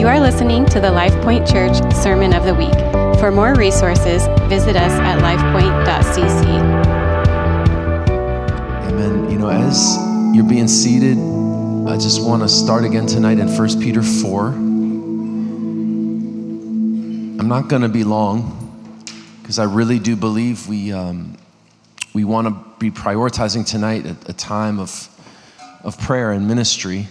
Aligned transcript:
You 0.00 0.08
are 0.08 0.18
listening 0.18 0.64
to 0.68 0.80
the 0.80 0.88
LifePoint 0.88 1.46
Church 1.46 1.76
Sermon 1.94 2.32
of 2.32 2.46
the 2.46 2.54
Week. 2.54 2.72
For 3.20 3.30
more 3.30 3.54
resources, 3.54 4.26
visit 4.48 4.74
us 4.74 4.92
at 4.92 5.18
lifepoint.cc. 5.18 6.46
Amen. 8.88 9.30
You 9.30 9.38
know, 9.38 9.50
as 9.50 9.98
you're 10.34 10.48
being 10.48 10.68
seated, 10.68 11.18
I 11.86 11.98
just 11.98 12.26
want 12.26 12.42
to 12.42 12.48
start 12.48 12.84
again 12.84 13.04
tonight 13.04 13.38
in 13.38 13.54
1 13.54 13.78
Peter 13.78 14.02
4. 14.02 14.46
I'm 14.46 15.36
not 17.48 17.68
going 17.68 17.82
to 17.82 17.90
be 17.90 18.02
long 18.02 18.56
because 19.42 19.58
I 19.58 19.64
really 19.64 19.98
do 19.98 20.16
believe 20.16 20.66
we, 20.66 20.94
um, 20.94 21.36
we 22.14 22.24
want 22.24 22.48
to 22.48 22.56
be 22.78 22.90
prioritizing 22.90 23.66
tonight 23.66 24.06
a, 24.06 24.16
a 24.30 24.32
time 24.32 24.78
of, 24.78 25.10
of 25.84 26.00
prayer 26.00 26.32
and 26.32 26.48
ministry. 26.48 27.08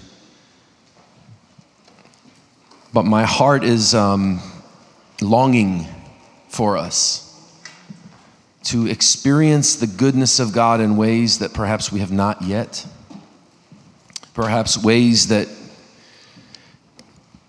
But 2.92 3.06
my 3.06 3.24
heart 3.24 3.64
is 3.64 3.94
um, 3.94 4.40
longing 5.22 5.86
for 6.48 6.78
us 6.78 7.26
to 8.64 8.88
experience 8.88 9.76
the 9.76 9.88
goodness 9.88 10.40
of 10.40 10.54
God 10.54 10.82
in 10.82 10.98
ways 10.98 11.40
that 11.40 11.54
perhaps 11.54 11.92
we 11.92 12.00
have 12.00 12.12
not 12.12 12.42
yet, 12.42 12.86
perhaps 14.34 14.78
ways 14.78 15.28
that 15.28 15.48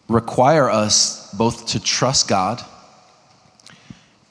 require 0.09 0.69
us 0.69 1.33
both 1.35 1.69
to 1.69 1.81
trust 1.81 2.29
God 2.29 2.63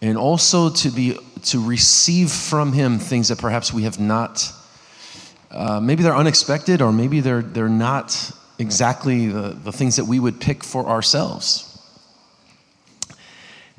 and 0.01 0.17
also 0.17 0.69
to 0.69 0.89
be 0.89 1.17
to 1.43 1.65
receive 1.65 2.29
from 2.29 2.73
him 2.73 2.99
things 2.99 3.29
that 3.29 3.37
perhaps 3.37 3.73
we 3.73 3.83
have 3.83 3.99
not 3.99 4.51
uh, 5.51 5.79
maybe 5.79 6.03
they're 6.03 6.15
unexpected 6.15 6.81
or 6.81 6.91
maybe 6.91 7.21
they're 7.21 7.41
they're 7.41 7.69
not 7.69 8.31
exactly 8.59 9.27
the, 9.27 9.57
the 9.63 9.71
things 9.71 9.95
that 9.95 10.05
we 10.05 10.19
would 10.19 10.39
pick 10.39 10.63
for 10.63 10.88
ourselves 10.88 11.69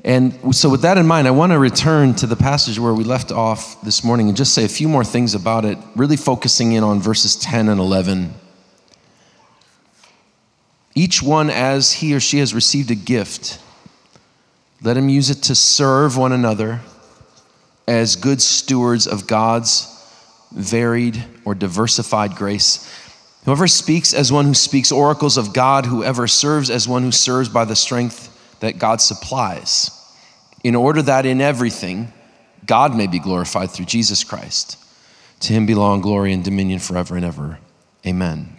and 0.03 0.55
so, 0.55 0.67
with 0.67 0.81
that 0.81 0.97
in 0.97 1.05
mind, 1.05 1.27
I 1.27 1.31
want 1.31 1.51
to 1.51 1.59
return 1.59 2.15
to 2.15 2.27
the 2.27 2.35
passage 2.35 2.79
where 2.79 2.93
we 2.93 3.03
left 3.03 3.31
off 3.31 3.79
this 3.83 4.03
morning 4.03 4.29
and 4.29 4.37
just 4.37 4.53
say 4.55 4.65
a 4.65 4.69
few 4.69 4.89
more 4.89 5.03
things 5.03 5.35
about 5.35 5.63
it, 5.63 5.77
really 5.95 6.17
focusing 6.17 6.71
in 6.71 6.83
on 6.83 6.99
verses 6.99 7.35
10 7.35 7.69
and 7.69 7.79
11. 7.79 8.33
Each 10.95 11.21
one, 11.21 11.51
as 11.51 11.93
he 11.93 12.15
or 12.15 12.19
she 12.19 12.39
has 12.39 12.53
received 12.53 12.89
a 12.89 12.95
gift, 12.95 13.59
let 14.81 14.97
him 14.97 15.07
use 15.07 15.29
it 15.29 15.43
to 15.43 15.55
serve 15.55 16.17
one 16.17 16.31
another 16.31 16.81
as 17.87 18.15
good 18.15 18.41
stewards 18.41 19.05
of 19.05 19.27
God's 19.27 19.87
varied 20.51 21.23
or 21.45 21.53
diversified 21.53 22.35
grace. 22.35 22.89
Whoever 23.45 23.67
speaks 23.67 24.13
as 24.13 24.31
one 24.31 24.45
who 24.45 24.53
speaks 24.53 24.91
oracles 24.91 25.37
of 25.37 25.53
God, 25.53 25.85
whoever 25.85 26.27
serves 26.27 26.69
as 26.69 26.87
one 26.87 27.01
who 27.01 27.11
serves 27.11 27.49
by 27.49 27.65
the 27.65 27.75
strength 27.75 28.27
that 28.59 28.77
God 28.77 29.01
supplies, 29.01 29.89
in 30.63 30.75
order 30.75 31.01
that 31.01 31.25
in 31.25 31.41
everything 31.41 32.13
God 32.65 32.95
may 32.95 33.07
be 33.07 33.17
glorified 33.17 33.71
through 33.71 33.85
Jesus 33.85 34.23
Christ. 34.23 34.77
To 35.41 35.53
him 35.53 35.65
belong 35.65 36.01
glory 36.01 36.33
and 36.33 36.43
dominion 36.43 36.79
forever 36.79 37.15
and 37.15 37.25
ever. 37.25 37.57
Amen. 38.05 38.55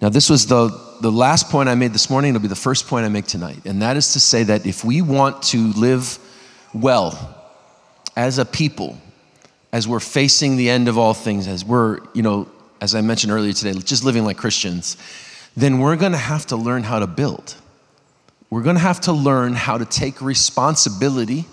Now, 0.00 0.08
this 0.08 0.30
was 0.30 0.46
the, 0.46 0.68
the 1.00 1.10
last 1.10 1.48
point 1.48 1.68
I 1.68 1.74
made 1.74 1.92
this 1.92 2.08
morning. 2.08 2.30
It'll 2.30 2.42
be 2.42 2.48
the 2.48 2.54
first 2.54 2.86
point 2.86 3.04
I 3.04 3.08
make 3.08 3.26
tonight. 3.26 3.64
And 3.64 3.82
that 3.82 3.96
is 3.96 4.12
to 4.12 4.20
say 4.20 4.44
that 4.44 4.64
if 4.64 4.84
we 4.84 5.02
want 5.02 5.42
to 5.44 5.72
live 5.72 6.18
well 6.72 7.36
as 8.16 8.38
a 8.38 8.44
people, 8.44 8.96
as 9.72 9.88
we're 9.88 10.00
facing 10.00 10.56
the 10.56 10.70
end 10.70 10.86
of 10.86 10.98
all 10.98 11.14
things, 11.14 11.48
as 11.48 11.64
we're, 11.64 11.98
you 12.14 12.22
know, 12.22 12.48
as 12.82 12.94
I 12.94 13.00
mentioned 13.00 13.32
earlier 13.32 13.54
today, 13.54 13.72
just 13.78 14.04
living 14.04 14.24
like 14.24 14.36
Christians, 14.36 14.98
then 15.56 15.78
we're 15.78 15.96
going 15.96 16.12
to 16.12 16.18
have 16.18 16.44
to 16.48 16.56
learn 16.56 16.82
how 16.82 16.98
to 16.98 17.06
build 17.06 17.56
we're 18.52 18.62
going 18.62 18.76
to 18.76 18.82
have 18.82 19.00
to 19.00 19.12
learn 19.14 19.54
how 19.54 19.78
to 19.78 19.86
take 19.86 20.20
responsibility 20.20 21.46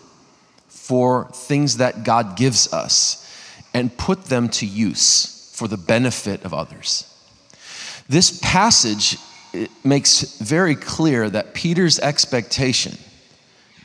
for 0.67 1.29
things 1.31 1.77
that 1.77 2.03
God 2.03 2.35
gives 2.35 2.73
us 2.73 3.25
and 3.73 3.97
put 3.97 4.25
them 4.25 4.49
to 4.49 4.65
use 4.65 5.49
for 5.55 5.69
the 5.69 5.77
benefit 5.77 6.43
of 6.43 6.53
others. 6.53 7.05
This 8.09 8.37
passage 8.43 9.17
makes 9.81 10.39
very 10.39 10.75
clear 10.75 11.29
that 11.29 11.53
Peter's 11.53 11.99
expectation 11.99 12.97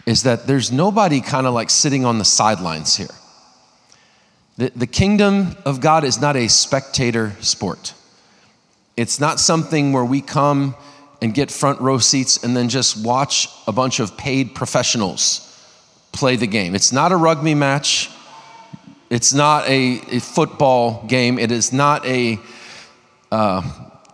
is 0.07 0.25
that 0.25 0.49
there's 0.49 0.73
nobody 0.73 1.21
kind 1.21 1.47
of 1.47 1.55
like 1.55 1.71
sitting 1.71 2.05
on 2.05 2.19
the 2.19 2.25
sidelines 2.25 2.97
here. 2.97 3.15
The, 4.57 4.71
the 4.77 4.87
kingdom 4.87 5.57
of 5.65 5.81
God 5.81 6.05
is 6.05 6.21
not 6.21 6.37
a 6.37 6.49
spectator 6.49 7.33
sport. 7.41 7.95
It's 8.97 9.19
not 9.19 9.41
something 9.41 9.93
where 9.93 10.05
we 10.05 10.21
come 10.21 10.77
and 11.21 11.35
get 11.35 11.51
front 11.51 11.81
row 11.81 11.99
seats 11.99 12.45
and 12.45 12.57
then 12.57 12.69
just 12.69 13.05
watch 13.05 13.49
a 13.67 13.73
bunch 13.73 13.99
of 13.99 14.17
paid 14.17 14.55
professionals 14.55 15.51
play 16.13 16.37
the 16.37 16.47
game. 16.47 16.75
It's 16.75 16.93
not 16.93 17.11
a 17.11 17.17
rugby 17.17 17.55
match. 17.55 18.11
It's 19.11 19.33
not 19.33 19.67
a, 19.69 20.01
a 20.11 20.21
football 20.21 21.05
game. 21.07 21.39
It 21.39 21.51
is 21.51 21.73
not 21.73 22.07
a. 22.07 22.39
Uh, 23.33 23.63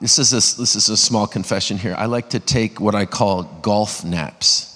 this 0.01 0.19
is 0.19 0.33
a, 0.33 0.59
this 0.59 0.77
is 0.77 0.89
a 0.89 0.97
small 0.97 1.27
confession 1.27 1.77
here. 1.77 1.95
I 1.99 2.07
like 2.07 2.31
to 2.31 2.41
take 2.41 2.81
what 2.81 2.95
I 2.95 3.05
call 3.05 3.43
golf 3.43 4.03
naps. 4.03 4.67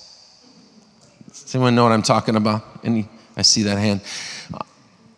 Does 1.28 1.54
anyone 1.54 1.74
know 1.74 1.82
what 1.82 1.92
I'm 1.92 2.02
talking 2.02 2.36
about? 2.36 2.62
Any? 2.84 3.08
I 3.36 3.42
see 3.42 3.62
that 3.62 3.78
hand. 3.78 4.02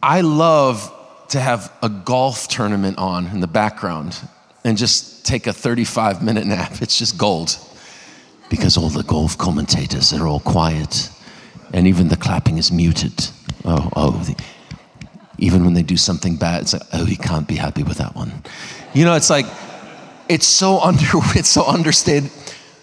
I 0.06 0.20
love 0.20 0.92
to 1.30 1.40
have 1.40 1.72
a 1.82 1.88
golf 1.88 2.46
tournament 2.46 2.96
on 2.96 3.26
in 3.26 3.40
the 3.40 3.48
background 3.48 4.16
and 4.62 4.78
just 4.78 5.26
take 5.26 5.48
a 5.48 5.52
35 5.52 6.22
minute 6.22 6.46
nap. 6.46 6.80
It's 6.80 6.96
just 6.96 7.18
gold. 7.18 7.58
Because 8.48 8.76
all 8.76 8.88
the 8.88 9.02
golf 9.02 9.36
commentators 9.36 10.12
are 10.12 10.28
all 10.28 10.38
quiet 10.38 11.10
and 11.72 11.88
even 11.88 12.06
the 12.06 12.16
clapping 12.16 12.56
is 12.56 12.70
muted. 12.70 13.30
Oh, 13.64 13.90
oh. 13.96 14.10
The, 14.12 14.40
even 15.38 15.64
when 15.64 15.74
they 15.74 15.82
do 15.82 15.96
something 15.96 16.36
bad, 16.36 16.62
it's 16.62 16.72
like, 16.72 16.82
oh, 16.92 17.04
he 17.04 17.16
can't 17.16 17.48
be 17.48 17.56
happy 17.56 17.82
with 17.82 17.98
that 17.98 18.14
one. 18.14 18.30
You 18.94 19.04
know, 19.04 19.14
it's 19.14 19.28
like, 19.28 19.46
it's 20.28 20.46
so 20.46 20.78
under, 20.88 21.04
it's 21.34 21.48
so 21.48 21.66
understated. 21.66 22.30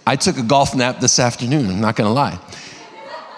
I 0.06 0.18
took 0.18 0.38
a 0.38 0.44
golf 0.44 0.76
nap 0.76 1.00
this 1.00 1.20
afternoon, 1.20 1.70
I'm 1.70 1.80
not 1.80 1.96
gonna 1.96 2.12
lie. 2.12 2.38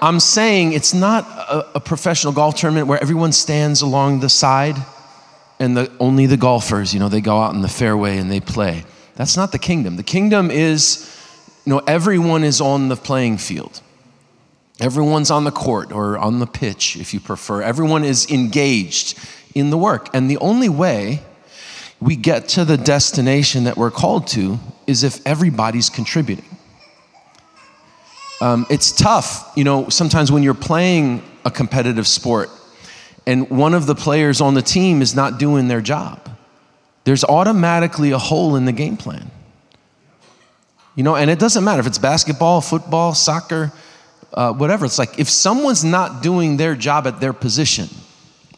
I'm 0.01 0.19
saying 0.19 0.73
it's 0.73 0.93
not 0.93 1.25
a, 1.25 1.75
a 1.75 1.79
professional 1.79 2.33
golf 2.33 2.55
tournament 2.55 2.87
where 2.87 3.01
everyone 3.01 3.31
stands 3.31 3.81
along 3.81 4.19
the 4.19 4.29
side 4.29 4.75
and 5.59 5.75
the, 5.77 5.91
only 5.99 6.25
the 6.25 6.37
golfers, 6.37 6.93
you 6.93 6.99
know, 6.99 7.09
they 7.09 7.21
go 7.21 7.39
out 7.39 7.53
in 7.53 7.61
the 7.61 7.67
fairway 7.67 8.17
and 8.17 8.29
they 8.29 8.39
play. 8.39 8.83
That's 9.15 9.37
not 9.37 9.51
the 9.51 9.59
kingdom. 9.59 9.95
The 9.95 10.03
kingdom 10.03 10.51
is, 10.51 11.09
you 11.65 11.71
know, 11.71 11.79
everyone 11.87 12.43
is 12.43 12.59
on 12.59 12.89
the 12.89 12.97
playing 12.97 13.37
field. 13.37 13.81
Everyone's 14.79 15.31
on 15.31 15.45
the 15.45 15.51
court 15.51 15.93
or 15.93 16.17
on 16.17 16.39
the 16.39 16.47
pitch, 16.47 16.97
if 16.97 17.13
you 17.13 17.21
prefer. 17.21 17.61
Everyone 17.61 18.03
is 18.03 18.29
engaged 18.29 19.17
in 19.53 19.69
the 19.69 19.77
work. 19.77 20.09
And 20.13 20.29
the 20.29 20.37
only 20.37 20.67
way 20.67 21.21
we 22.01 22.17
get 22.17 22.49
to 22.49 22.65
the 22.65 22.77
destination 22.77 23.63
that 23.63 23.77
we're 23.77 23.91
called 23.91 24.27
to 24.27 24.59
is 24.85 25.03
if 25.03 25.25
everybody's 25.25 25.89
contributing. 25.89 26.54
Um, 28.41 28.65
it's 28.69 28.91
tough, 28.91 29.51
you 29.55 29.63
know, 29.63 29.89
sometimes 29.89 30.31
when 30.31 30.43
you're 30.43 30.53
playing 30.53 31.23
a 31.45 31.51
competitive 31.51 32.07
sport 32.07 32.49
and 33.25 33.49
one 33.49 33.73
of 33.73 33.85
the 33.85 33.95
players 33.95 34.41
on 34.41 34.55
the 34.55 34.61
team 34.61 35.01
is 35.01 35.15
not 35.15 35.39
doing 35.39 35.67
their 35.67 35.81
job, 35.81 36.19
there's 37.05 37.23
automatically 37.23 38.11
a 38.11 38.17
hole 38.17 38.55
in 38.55 38.65
the 38.65 38.71
game 38.71 38.97
plan. 38.97 39.31
You 40.95 41.03
know, 41.03 41.15
and 41.15 41.29
it 41.29 41.39
doesn't 41.39 41.63
matter 41.63 41.79
if 41.79 41.87
it's 41.87 41.97
basketball, 41.97 42.61
football, 42.61 43.13
soccer, 43.13 43.71
uh, 44.33 44.53
whatever. 44.53 44.85
It's 44.85 44.99
like 44.99 45.19
if 45.19 45.29
someone's 45.29 45.83
not 45.83 46.21
doing 46.21 46.57
their 46.57 46.75
job 46.75 47.07
at 47.07 47.19
their 47.19 47.33
position, 47.33 47.89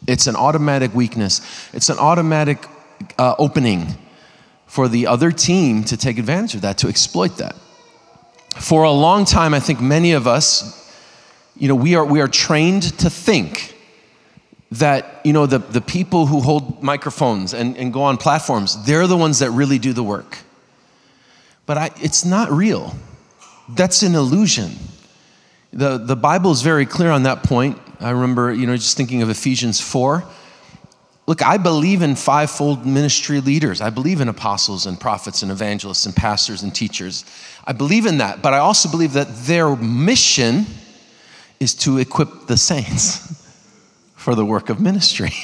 it's 0.06 0.26
an 0.26 0.36
automatic 0.36 0.94
weakness, 0.94 1.40
it's 1.72 1.88
an 1.88 1.98
automatic 1.98 2.66
uh, 3.18 3.34
opening 3.38 3.86
for 4.66 4.88
the 4.88 5.06
other 5.06 5.30
team 5.30 5.84
to 5.84 5.96
take 5.96 6.18
advantage 6.18 6.54
of 6.54 6.60
that, 6.62 6.78
to 6.78 6.88
exploit 6.88 7.36
that. 7.38 7.56
For 8.60 8.82
a 8.82 8.90
long 8.90 9.24
time, 9.24 9.54
I 9.54 9.60
think 9.60 9.80
many 9.80 10.12
of 10.12 10.26
us, 10.26 10.74
you 11.56 11.68
know, 11.68 11.74
we 11.74 11.94
are, 11.94 12.04
we 12.04 12.20
are 12.20 12.28
trained 12.28 12.82
to 12.98 13.10
think 13.10 13.74
that 14.70 15.20
you 15.24 15.32
know 15.32 15.46
the, 15.46 15.58
the 15.58 15.80
people 15.80 16.26
who 16.26 16.40
hold 16.40 16.82
microphones 16.82 17.54
and, 17.54 17.76
and 17.76 17.92
go 17.92 18.02
on 18.02 18.16
platforms 18.16 18.84
they're 18.84 19.06
the 19.06 19.16
ones 19.16 19.38
that 19.38 19.50
really 19.50 19.78
do 19.78 19.92
the 19.92 20.02
work. 20.02 20.38
But 21.66 21.78
I, 21.78 21.90
it's 22.02 22.24
not 22.24 22.50
real. 22.50 22.94
That's 23.68 24.02
an 24.02 24.14
illusion. 24.14 24.72
The, 25.72 25.98
the 25.98 26.16
bible 26.16 26.50
is 26.50 26.62
very 26.62 26.86
clear 26.86 27.10
on 27.10 27.24
that 27.24 27.42
point. 27.42 27.78
I 28.00 28.10
remember 28.10 28.52
you 28.52 28.66
know 28.66 28.76
just 28.76 28.96
thinking 28.96 29.22
of 29.22 29.30
ephesians 29.30 29.80
4 29.80 30.24
look 31.28 31.42
i 31.42 31.56
believe 31.56 32.02
in 32.02 32.16
fivefold 32.16 32.84
ministry 32.84 33.38
leaders 33.40 33.80
i 33.80 33.90
believe 33.90 34.20
in 34.20 34.28
apostles 34.28 34.86
and 34.86 34.98
prophets 34.98 35.42
and 35.42 35.52
evangelists 35.52 36.06
and 36.06 36.16
pastors 36.16 36.64
and 36.64 36.74
teachers 36.74 37.24
i 37.64 37.72
believe 37.72 38.04
in 38.06 38.18
that 38.18 38.42
but 38.42 38.52
i 38.52 38.58
also 38.58 38.90
believe 38.90 39.12
that 39.12 39.28
their 39.46 39.76
mission 39.76 40.66
is 41.60 41.74
to 41.74 41.98
equip 41.98 42.46
the 42.46 42.56
saints 42.56 43.44
for 44.14 44.34
the 44.34 44.44
work 44.44 44.68
of 44.70 44.80
ministry. 44.80 45.32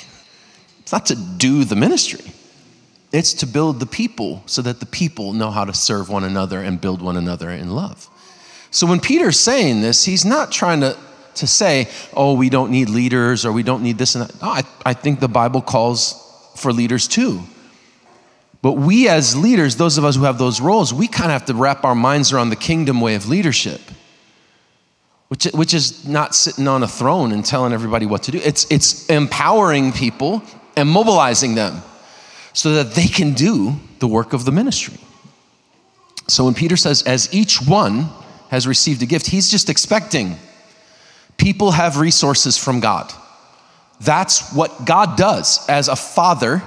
It's 0.81 0.93
not 0.93 1.07
to 1.07 1.17
do 1.17 1.65
the 1.65 1.77
ministry, 1.77 2.31
It's 3.11 3.33
to 3.35 3.47
build 3.47 3.81
the 3.81 3.87
people 3.87 4.43
so 4.45 4.61
that 4.61 4.81
the 4.81 4.87
people 4.87 5.33
know 5.33 5.51
how 5.51 5.65
to 5.65 5.73
serve 5.73 6.11
one 6.11 6.25
another 6.25 6.61
and 6.61 6.79
build 6.79 7.01
one 7.01 7.17
another 7.17 7.49
in 7.49 7.71
love. 7.71 8.11
So 8.71 8.87
when 8.87 9.01
Peter's 9.01 9.41
saying 9.41 9.81
this, 9.81 10.05
he's 10.05 10.27
not 10.27 10.53
trying 10.53 10.83
to, 10.83 10.95
to 11.37 11.47
say, 11.47 11.89
oh, 12.13 12.35
we 12.35 12.49
don't 12.49 12.71
need 12.71 12.89
leaders 12.89 13.45
or 13.45 13.53
we 13.53 13.63
don't 13.63 13.83
need 13.83 13.99
this 13.99 14.15
and 14.15 14.25
that. 14.25 14.43
No, 14.43 14.49
I, 14.49 14.63
I 14.85 14.95
think 14.95 15.21
the 15.21 15.29
Bible 15.29 15.61
calls 15.63 16.21
for 16.57 16.73
leaders 16.73 17.09
too. 17.09 17.43
But 18.63 18.73
we 18.73 19.09
as 19.09 19.37
leaders, 19.37 19.77
those 19.77 19.99
of 19.99 20.05
us 20.05 20.17
who 20.17 20.23
have 20.23 20.39
those 20.39 20.61
roles, 20.61 20.95
we 20.95 21.07
kind 21.07 21.27
of 21.27 21.33
have 21.33 21.45
to 21.47 21.55
wrap 21.55 21.85
our 21.85 21.95
minds 21.95 22.33
around 22.33 22.49
the 22.49 22.57
kingdom 22.57 23.01
way 23.01 23.15
of 23.15 23.29
leadership, 23.29 23.81
which, 25.29 25.45
which 25.53 25.75
is 25.75 26.09
not 26.09 26.35
sitting 26.35 26.67
on 26.67 26.83
a 26.83 26.89
throne 26.89 27.33
and 27.33 27.45
telling 27.45 27.75
everybody 27.75 28.07
what 28.07 28.23
to 28.23 28.31
do. 28.31 28.39
It's, 28.39 28.67
it's 28.71 29.07
empowering 29.11 29.93
people 29.93 30.43
and 30.77 30.89
mobilizing 30.89 31.55
them 31.55 31.83
so 32.55 32.75
that 32.75 32.95
they 32.95 33.07
can 33.07 33.35
do 33.35 33.75
the 33.99 34.09
work 34.09 34.33
of 34.33 34.45
the 34.47 34.53
ministry. 34.53 34.99
So 36.27 36.47
when 36.47 36.55
Peter 36.55 36.77
says, 36.77 37.03
as 37.03 37.33
each 37.35 37.61
one 37.61 38.09
has 38.49 38.67
received 38.67 39.03
a 39.03 39.07
gift, 39.07 39.27
he's 39.27 39.51
just 39.51 39.69
expecting 39.69 40.37
people 41.37 41.73
have 41.73 41.99
resources 41.99 42.57
from 42.57 42.81
God. 42.81 43.13
That's 44.01 44.53
what 44.53 44.85
God 44.85 45.17
does. 45.17 45.67
As 45.69 45.89
a 45.89 45.97
father, 45.97 46.63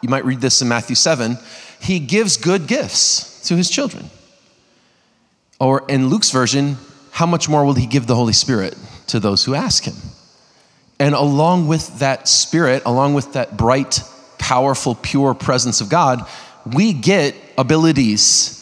you 0.00 0.08
might 0.08 0.24
read 0.24 0.40
this 0.40 0.62
in 0.62 0.68
Matthew 0.68 0.96
7, 0.96 1.38
he 1.80 1.98
gives 1.98 2.36
good 2.36 2.66
gifts 2.66 3.48
to 3.48 3.56
his 3.56 3.70
children. 3.70 4.10
Or 5.58 5.84
in 5.88 6.08
Luke's 6.08 6.30
version, 6.30 6.76
how 7.10 7.26
much 7.26 7.48
more 7.48 7.64
will 7.64 7.74
he 7.74 7.86
give 7.86 8.06
the 8.06 8.14
Holy 8.14 8.32
Spirit 8.32 8.76
to 9.08 9.20
those 9.20 9.44
who 9.44 9.54
ask 9.54 9.84
him? 9.84 9.96
And 10.98 11.14
along 11.14 11.68
with 11.68 11.98
that 11.98 12.28
spirit, 12.28 12.82
along 12.86 13.14
with 13.14 13.34
that 13.34 13.56
bright, 13.56 14.00
powerful, 14.38 14.94
pure 14.94 15.34
presence 15.34 15.80
of 15.80 15.88
God, 15.88 16.26
we 16.74 16.92
get 16.92 17.34
abilities 17.58 18.56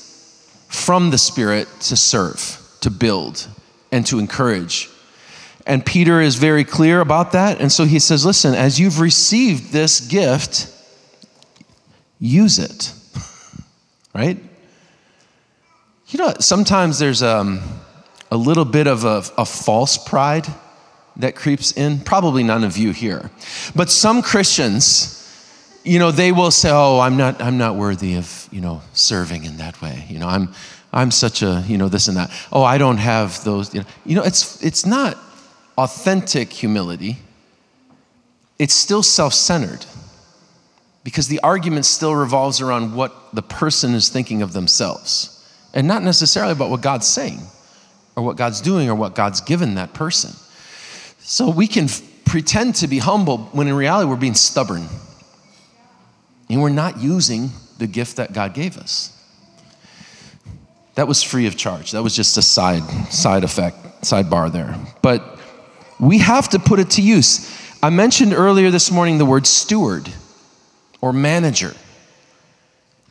from 0.69 1.11
the 1.11 1.19
Spirit 1.19 1.69
to 1.81 1.97
serve, 1.97 2.61
to 2.81 2.91
build, 2.91 3.47
and 3.93 4.05
to 4.07 4.19
encourage. 4.19 4.89
And 5.67 5.85
Peter 5.85 6.21
is 6.21 6.35
very 6.35 6.65
clear 6.65 7.01
about 7.01 7.33
that. 7.33 7.61
And 7.61 7.73
so 7.73 7.85
he 7.85 7.99
says, 7.99 8.27
Listen, 8.27 8.55
as 8.55 8.79
you've 8.79 9.01
received 9.01 9.73
this 9.73 10.01
gift, 10.01 10.71
use 12.19 12.59
it. 12.59 12.93
right? 14.15 14.39
You 16.09 16.19
know, 16.19 16.35
sometimes 16.39 16.99
there's 16.99 17.23
um, 17.23 17.61
a 18.31 18.37
little 18.37 18.65
bit 18.65 18.87
of 18.87 19.05
a, 19.05 19.25
a 19.39 19.45
false 19.45 19.97
pride 19.97 20.47
that 21.17 21.35
creeps 21.35 21.73
in. 21.73 22.01
Probably 22.01 22.43
none 22.43 22.63
of 22.65 22.77
you 22.77 22.93
here. 22.93 23.31
But 23.75 23.91
some 23.91 24.21
Christians, 24.21 25.21
you 25.83 25.99
know, 25.99 26.11
they 26.11 26.31
will 26.31 26.51
say, 26.51 26.71
"Oh, 26.71 27.01
I'm 27.01 27.17
not, 27.17 27.41
I'm 27.41 27.57
not 27.57 27.77
worthy 27.77 28.17
of, 28.17 28.49
you 28.53 28.61
know, 28.61 28.83
serving 28.93 29.45
in 29.45 29.57
that 29.59 29.81
way. 29.81 30.05
You 30.09 30.19
know, 30.19 30.29
I'm, 30.29 30.53
I'm 30.93 31.11
such 31.11 31.43
a, 31.43 31.65
you 31.67 31.79
know, 31.79 31.89
this 31.89 32.09
and 32.09 32.17
that. 32.17 32.31
Oh, 32.53 32.63
I 32.63 32.79
don't 32.79 32.99
have 32.99 33.43
those. 33.45 33.73
You 33.75 33.81
know, 33.81 33.87
you 34.05 34.17
know 34.17 34.23
it's, 34.23 34.63
it's 34.63 34.85
not 34.85 35.17
authentic 35.77 36.53
humility. 36.53 37.19
It's 38.59 38.75
still 38.75 39.03
self-centered, 39.03 39.85
because 41.03 41.29
the 41.29 41.41
argument 41.41 41.85
still 41.85 42.15
revolves 42.15 42.61
around 42.61 42.95
what 42.95 43.35
the 43.35 43.43
person 43.43 43.95
is 43.95 44.09
thinking 44.09 44.43
of 44.43 44.53
themselves, 44.53 45.45
and 45.75 45.89
not 45.89 46.03
necessarily 46.03 46.53
about 46.53 46.71
what 46.71 46.81
God's 46.81 47.07
saying, 47.07 47.41
or 48.17 48.23
what 48.23 48.37
God's 48.37 48.61
doing, 48.61 48.89
or 48.89 48.95
what 48.95 49.15
God's 49.15 49.41
given 49.41 49.75
that 49.75 49.93
person. 49.93 50.33
So 51.19 51.51
we 51.51 51.67
can 51.67 51.85
f- 51.85 52.03
pretend 52.25 52.77
to 52.77 52.87
be 52.87 52.99
humble 52.99 53.39
when 53.53 53.67
in 53.67 53.75
reality 53.75 54.09
we're 54.09 54.17
being 54.17 54.35
stubborn. 54.35 54.87
And 56.49 56.61
we're 56.61 56.69
not 56.69 56.99
using 56.99 57.51
the 57.79 57.87
gift 57.87 58.17
that 58.17 58.33
God 58.33 58.55
gave 58.55 58.77
us. 58.77 59.11
That 60.95 61.09
was 61.09 61.23
free 61.23 61.47
of 61.47 61.57
charge. 61.57 61.93
That 61.93 62.03
was 62.03 62.15
just 62.15 62.37
a 62.37 62.43
side 62.43 62.85
side 63.13 63.43
effect, 63.43 64.03
sidebar 64.03 64.53
there. 64.53 64.79
But 65.03 65.34
we 65.99 66.19
have 66.19 66.49
to 66.51 66.59
put 66.59 66.81
it 66.81 66.91
to 66.91 67.03
use. 67.03 67.51
I 67.83 67.91
mentioned 67.91 68.33
earlier 68.33 68.71
this 68.71 68.91
morning 68.91 69.19
the 69.19 69.27
word 69.27 69.47
steward 69.47 70.11
or 71.01 71.13
manager. 71.13 71.75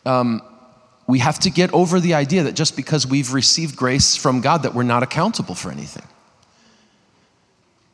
Um, 0.05 0.41
we 1.07 1.19
have 1.19 1.39
to 1.39 1.49
get 1.49 1.73
over 1.73 1.99
the 1.99 2.13
idea 2.13 2.43
that 2.43 2.53
just 2.53 2.75
because 2.75 3.05
we've 3.05 3.33
received 3.33 3.75
grace 3.75 4.15
from 4.15 4.41
God 4.41 4.63
that 4.63 4.73
we're 4.73 4.83
not 4.83 5.03
accountable 5.03 5.55
for 5.55 5.71
anything. 5.71 6.05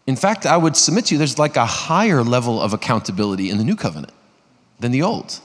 In 0.08 0.16
fact, 0.16 0.46
I 0.46 0.58
would 0.58 0.76
submit 0.76 1.06
to 1.06 1.16
you 1.16 1.18
there's 1.18 1.38
like 1.38 1.56
a 1.56 1.66
higher 1.66 2.24
level 2.24 2.62
of 2.62 2.74
accountability 2.74 3.50
in 3.50 3.58
the 3.58 3.64
new 3.64 3.76
covenant 3.76 4.14
than 4.80 4.92
the 4.92 5.04
old. 5.04 5.40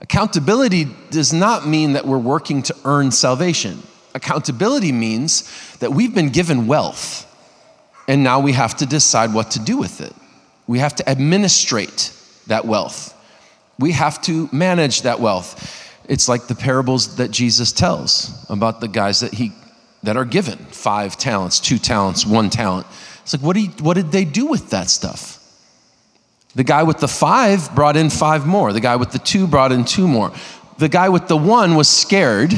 Accountability 0.00 0.86
does 1.10 1.32
not 1.32 1.66
mean 1.66 1.92
that 1.92 2.06
we're 2.06 2.18
working 2.18 2.62
to 2.64 2.76
earn 2.84 3.12
salvation. 3.12 3.82
Accountability 4.14 4.90
means 4.90 5.48
that 5.78 5.92
we've 5.92 6.14
been 6.14 6.30
given 6.30 6.66
wealth 6.66 7.28
and 8.12 8.22
now 8.22 8.40
we 8.40 8.52
have 8.52 8.76
to 8.76 8.84
decide 8.84 9.32
what 9.32 9.52
to 9.52 9.58
do 9.58 9.78
with 9.78 10.02
it. 10.02 10.12
We 10.66 10.80
have 10.80 10.94
to 10.96 11.08
administrate 11.08 12.12
that 12.46 12.66
wealth. 12.66 13.18
We 13.78 13.92
have 13.92 14.20
to 14.24 14.50
manage 14.52 15.00
that 15.02 15.18
wealth. 15.18 15.90
It's 16.10 16.28
like 16.28 16.46
the 16.46 16.54
parables 16.54 17.16
that 17.16 17.30
Jesus 17.30 17.72
tells 17.72 18.44
about 18.50 18.82
the 18.82 18.88
guys 18.88 19.20
that 19.20 19.32
he 19.32 19.52
that 20.02 20.18
are 20.18 20.26
given 20.26 20.58
five 20.58 21.16
talents, 21.16 21.58
two 21.58 21.78
talents, 21.78 22.26
one 22.26 22.50
talent. 22.50 22.86
It's 23.22 23.32
like, 23.32 23.42
what, 23.42 23.56
you, 23.56 23.68
what 23.80 23.94
did 23.94 24.12
they 24.12 24.26
do 24.26 24.44
with 24.44 24.68
that 24.70 24.90
stuff? 24.90 25.38
The 26.54 26.64
guy 26.64 26.82
with 26.82 26.98
the 26.98 27.08
five 27.08 27.74
brought 27.74 27.96
in 27.96 28.10
five 28.10 28.46
more. 28.46 28.74
The 28.74 28.80
guy 28.80 28.96
with 28.96 29.12
the 29.12 29.20
two 29.20 29.46
brought 29.46 29.72
in 29.72 29.86
two 29.86 30.06
more. 30.06 30.32
The 30.76 30.90
guy 30.90 31.08
with 31.08 31.28
the 31.28 31.36
one 31.38 31.76
was 31.76 31.88
scared, 31.88 32.52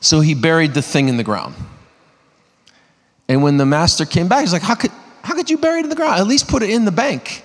so 0.00 0.20
he 0.20 0.32
buried 0.32 0.72
the 0.72 0.80
thing 0.80 1.10
in 1.10 1.18
the 1.18 1.24
ground. 1.24 1.54
And 3.28 3.42
when 3.42 3.58
the 3.58 3.66
master 3.66 4.04
came 4.04 4.28
back, 4.28 4.40
he's 4.40 4.52
like, 4.52 4.62
How 4.62 4.74
could, 4.74 4.92
how 5.22 5.34
could 5.34 5.50
you 5.50 5.58
bury 5.58 5.80
it 5.80 5.84
in 5.84 5.90
the 5.90 5.96
ground? 5.96 6.18
At 6.18 6.26
least 6.26 6.48
put 6.48 6.62
it 6.62 6.70
in 6.70 6.84
the 6.84 6.92
bank, 6.92 7.44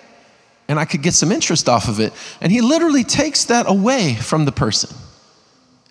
and 0.68 0.80
I 0.80 0.86
could 0.86 1.02
get 1.02 1.14
some 1.14 1.32
interest 1.32 1.68
off 1.68 1.88
of 1.88 2.00
it. 2.00 2.14
And 2.42 2.52
he 2.52 2.62
literally 2.62 3.04
takes 3.04 3.46
that 3.46 3.70
away 3.70 4.16
from 4.16 4.46
the 4.46 4.52
person 4.52 4.96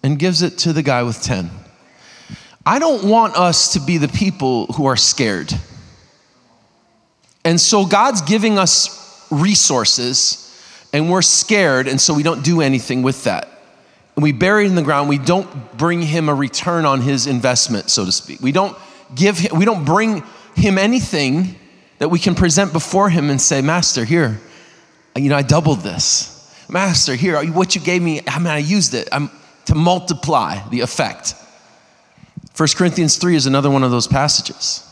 and 0.02 0.18
gives 0.18 0.42
it 0.42 0.58
to 0.58 0.72
the 0.72 0.82
guy 0.82 1.02
with 1.02 1.22
10. 1.22 1.50
I 2.64 2.78
don't 2.78 3.04
want 3.04 3.36
us 3.36 3.74
to 3.74 3.80
be 3.80 3.98
the 3.98 4.08
people 4.08 4.66
who 4.66 4.86
are 4.86 4.96
scared. 4.96 5.52
And 7.44 7.60
so 7.60 7.84
God's 7.84 8.22
giving 8.22 8.56
us 8.58 9.26
resources, 9.30 10.38
and 10.92 11.10
we're 11.10 11.22
scared, 11.22 11.88
and 11.88 12.00
so 12.00 12.14
we 12.14 12.22
don't 12.22 12.44
do 12.44 12.60
anything 12.60 13.02
with 13.02 13.24
that. 13.24 13.48
And 14.14 14.22
we 14.22 14.32
bury 14.32 14.64
it 14.64 14.68
in 14.68 14.74
the 14.74 14.82
ground. 14.82 15.08
We 15.08 15.18
don't 15.18 15.76
bring 15.76 16.02
him 16.02 16.28
a 16.28 16.34
return 16.34 16.84
on 16.84 17.00
his 17.00 17.26
investment, 17.26 17.90
so 17.90 18.04
to 18.04 18.12
speak. 18.12 18.40
We 18.40 18.52
don't 18.52 18.76
give 19.14 19.38
him, 19.38 19.58
we 19.58 19.64
don't 19.64 19.84
bring 19.84 20.22
him 20.54 20.78
anything 20.78 21.56
that 21.98 22.08
we 22.08 22.18
can 22.18 22.34
present 22.34 22.72
before 22.72 23.10
him 23.10 23.30
and 23.30 23.40
say, 23.40 23.62
Master, 23.62 24.04
here, 24.04 24.40
you 25.16 25.28
know, 25.28 25.36
I 25.36 25.42
doubled 25.42 25.80
this. 25.80 26.28
Master, 26.68 27.14
here, 27.14 27.44
what 27.52 27.74
you 27.74 27.80
gave 27.80 28.02
me, 28.02 28.22
I 28.26 28.38
mean, 28.38 28.48
I 28.48 28.58
used 28.58 28.94
it 28.94 29.08
I'm, 29.12 29.30
to 29.66 29.74
multiply 29.74 30.66
the 30.68 30.80
effect. 30.80 31.34
1 32.56 32.68
Corinthians 32.76 33.16
3 33.16 33.36
is 33.36 33.46
another 33.46 33.70
one 33.70 33.82
of 33.82 33.90
those 33.90 34.06
passages. 34.06 34.88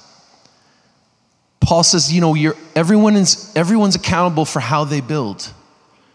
Paul 1.60 1.82
says, 1.82 2.12
you 2.12 2.20
know, 2.20 2.54
everyone 2.74 3.16
is, 3.16 3.52
everyone's 3.54 3.94
accountable 3.94 4.44
for 4.44 4.60
how 4.60 4.84
they 4.84 5.00
build. 5.00 5.52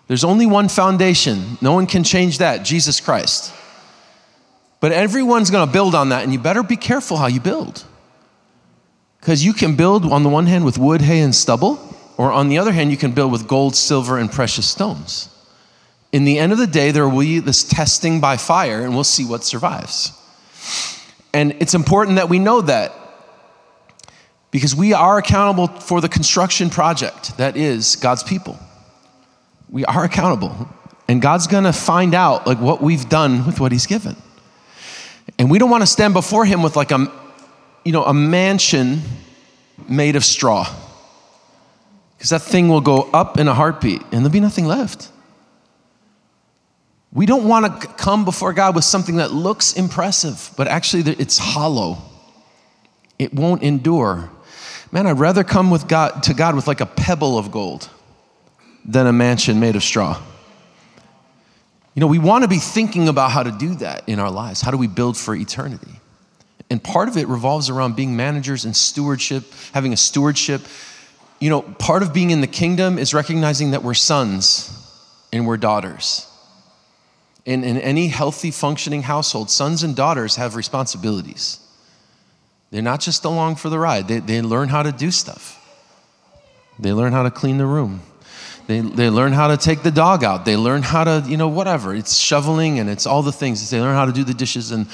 There's 0.07 0.23
only 0.23 0.45
one 0.45 0.69
foundation. 0.69 1.57
No 1.61 1.73
one 1.73 1.87
can 1.87 2.03
change 2.03 2.39
that 2.39 2.63
Jesus 2.63 2.99
Christ. 2.99 3.53
But 4.79 4.91
everyone's 4.91 5.49
going 5.49 5.65
to 5.65 5.71
build 5.71 5.95
on 5.95 6.09
that, 6.09 6.23
and 6.23 6.31
you 6.31 6.39
better 6.39 6.63
be 6.63 6.77
careful 6.77 7.17
how 7.17 7.27
you 7.27 7.39
build. 7.39 7.83
Because 9.25 9.43
you 9.43 9.53
can 9.53 9.75
build, 9.75 10.05
on 10.05 10.21
the 10.21 10.29
one 10.29 10.45
hand, 10.45 10.65
with 10.65 10.77
wood, 10.77 11.01
hay, 11.01 11.19
and 11.21 11.33
stubble, 11.33 11.79
or 12.15 12.31
on 12.31 12.47
the 12.47 12.59
other 12.59 12.71
hand, 12.71 12.91
you 12.91 12.97
can 12.97 13.11
build 13.11 13.31
with 13.31 13.47
gold, 13.47 13.75
silver, 13.75 14.19
and 14.19 14.31
precious 14.31 14.67
stones. 14.67 15.29
In 16.11 16.25
the 16.25 16.37
end 16.37 16.51
of 16.51 16.59
the 16.59 16.67
day, 16.67 16.91
there 16.91 17.09
will 17.09 17.21
be 17.21 17.39
this 17.39 17.63
testing 17.63 18.21
by 18.21 18.37
fire, 18.37 18.83
and 18.83 18.93
we'll 18.93 19.03
see 19.03 19.25
what 19.25 19.43
survives. 19.43 20.11
And 21.33 21.55
it's 21.59 21.73
important 21.73 22.17
that 22.17 22.29
we 22.29 22.37
know 22.37 22.61
that 22.61 22.93
because 24.51 24.75
we 24.75 24.93
are 24.93 25.17
accountable 25.17 25.69
for 25.69 26.01
the 26.01 26.07
construction 26.07 26.69
project 26.69 27.35
that 27.37 27.57
is 27.57 27.95
God's 27.95 28.21
people. 28.21 28.59
We 29.71 29.85
are 29.85 30.03
accountable. 30.03 30.69
And 31.07 31.19
God's 31.19 31.47
to 31.47 31.73
find 31.73 32.13
out 32.13 32.45
like 32.45 32.59
what 32.59 32.79
we've 32.79 33.09
done 33.09 33.47
with 33.47 33.59
what 33.59 33.71
he's 33.71 33.87
given. 33.87 34.17
And 35.39 35.49
we 35.49 35.57
don't 35.57 35.71
want 35.71 35.81
to 35.81 35.87
stand 35.87 36.13
before 36.13 36.45
him 36.45 36.61
with 36.61 36.75
like 36.75 36.91
a 36.91 37.11
you 37.85 37.91
know, 37.91 38.03
a 38.03 38.13
mansion 38.13 39.01
made 39.87 40.15
of 40.15 40.25
straw. 40.25 40.67
Because 42.17 42.31
that 42.31 42.41
thing 42.41 42.67
will 42.67 42.81
go 42.81 43.03
up 43.13 43.37
in 43.37 43.47
a 43.47 43.53
heartbeat 43.53 44.01
and 44.01 44.11
there'll 44.11 44.29
be 44.29 44.39
nothing 44.39 44.65
left. 44.65 45.09
We 47.13 47.25
don't 47.25 47.47
want 47.47 47.81
to 47.81 47.87
come 47.87 48.25
before 48.25 48.51
God 48.51 48.75
with 48.75 48.83
something 48.83 49.17
that 49.17 49.31
looks 49.31 49.73
impressive, 49.73 50.51
but 50.57 50.67
actually 50.67 51.13
it's 51.13 51.37
hollow. 51.37 51.99
It 53.17 53.33
won't 53.33 53.63
endure. 53.63 54.29
Man, 54.91 55.07
I'd 55.07 55.19
rather 55.19 55.43
come 55.43 55.71
with 55.71 55.87
God, 55.87 56.23
to 56.23 56.33
God 56.33 56.55
with 56.55 56.67
like 56.67 56.81
a 56.81 56.85
pebble 56.85 57.37
of 57.37 57.51
gold 57.51 57.89
than 58.83 59.07
a 59.07 59.13
mansion 59.13 59.59
made 59.59 59.75
of 59.75 59.83
straw. 59.83 60.21
You 61.93 62.01
know, 62.01 62.07
we 62.07 62.19
want 62.19 62.43
to 62.43 62.49
be 62.49 62.57
thinking 62.57 63.07
about 63.07 63.31
how 63.31 63.43
to 63.43 63.51
do 63.51 63.75
that 63.75 64.03
in 64.07 64.19
our 64.19 64.31
lives. 64.31 64.59
How 64.59 64.71
do 64.71 64.77
we 64.77 64.87
build 64.87 65.15
for 65.15 65.33
eternity? 65.35 66.01
And 66.69 66.83
part 66.83 67.07
of 67.07 67.17
it 67.17 67.27
revolves 67.27 67.69
around 67.69 67.95
being 67.95 68.15
managers 68.15 68.65
and 68.65 68.75
stewardship, 68.75 69.43
having 69.73 69.93
a 69.93 69.97
stewardship. 69.97 70.61
You 71.39 71.49
know, 71.49 71.61
part 71.61 72.01
of 72.01 72.13
being 72.13 72.31
in 72.31 72.41
the 72.41 72.47
kingdom 72.47 72.97
is 72.97 73.13
recognizing 73.13 73.71
that 73.71 73.83
we're 73.83 73.93
sons 73.93 74.71
and 75.31 75.45
we're 75.45 75.57
daughters. 75.57 76.27
In, 77.45 77.63
in 77.63 77.77
any 77.77 78.07
healthy, 78.07 78.49
functioning 78.49 79.03
household, 79.03 79.51
sons 79.51 79.83
and 79.83 79.95
daughters 79.95 80.37
have 80.37 80.55
responsibilities. 80.55 81.59
They're 82.71 82.81
not 82.81 82.99
just 82.99 83.23
along 83.25 83.57
for 83.57 83.69
the 83.69 83.77
ride, 83.77 84.07
they, 84.07 84.19
they 84.19 84.41
learn 84.41 84.69
how 84.69 84.81
to 84.81 84.91
do 84.91 85.11
stuff. 85.11 85.61
They 86.79 86.91
learn 86.91 87.13
how 87.13 87.23
to 87.23 87.31
clean 87.31 87.57
the 87.57 87.65
room. 87.65 88.01
They, 88.67 88.79
they 88.79 89.09
learn 89.09 89.31
how 89.31 89.49
to 89.49 89.57
take 89.57 89.83
the 89.83 89.91
dog 89.91 90.23
out. 90.23 90.43
They 90.43 90.57
learn 90.57 90.81
how 90.81 91.03
to, 91.03 91.23
you 91.27 91.37
know, 91.37 91.47
whatever. 91.47 91.93
It's 91.93 92.17
shoveling 92.17 92.79
and 92.79 92.89
it's 92.89 93.05
all 93.05 93.21
the 93.21 93.31
things. 93.31 93.69
They 93.69 93.79
learn 93.79 93.95
how 93.95 94.05
to 94.05 94.11
do 94.11 94.23
the 94.23 94.33
dishes 94.33 94.71
and 94.71 94.87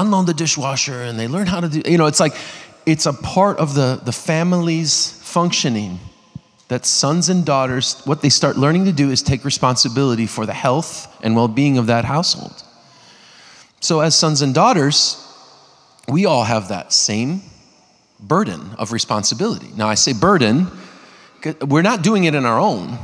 unload 0.00 0.26
the 0.26 0.34
dishwasher 0.34 1.02
and 1.02 1.18
they 1.18 1.28
learn 1.28 1.46
how 1.46 1.60
to 1.60 1.68
do, 1.68 1.82
you 1.90 1.98
know, 1.98 2.06
it's 2.06 2.20
like, 2.20 2.34
it's 2.86 3.06
a 3.06 3.12
part 3.12 3.58
of 3.58 3.74
the, 3.74 4.00
the 4.04 4.12
family's 4.12 5.12
functioning 5.22 6.00
that 6.68 6.84
sons 6.84 7.28
and 7.28 7.44
daughters, 7.44 8.00
what 8.04 8.22
they 8.22 8.28
start 8.28 8.56
learning 8.56 8.84
to 8.84 8.92
do 8.92 9.10
is 9.10 9.22
take 9.22 9.44
responsibility 9.44 10.26
for 10.26 10.46
the 10.46 10.52
health 10.52 11.14
and 11.22 11.34
well 11.34 11.48
being 11.48 11.78
of 11.78 11.86
that 11.86 12.04
household. 12.04 12.62
So, 13.80 14.00
as 14.00 14.14
sons 14.14 14.42
and 14.42 14.54
daughters, 14.54 15.24
we 16.08 16.26
all 16.26 16.44
have 16.44 16.68
that 16.68 16.92
same 16.92 17.42
burden 18.20 18.70
of 18.78 18.92
responsibility. 18.92 19.70
Now, 19.76 19.88
I 19.88 19.94
say 19.94 20.12
burden, 20.12 20.68
we're 21.66 21.82
not 21.82 22.02
doing 22.02 22.24
it 22.24 22.34
in 22.34 22.44
our 22.44 22.58
own. 22.58 22.98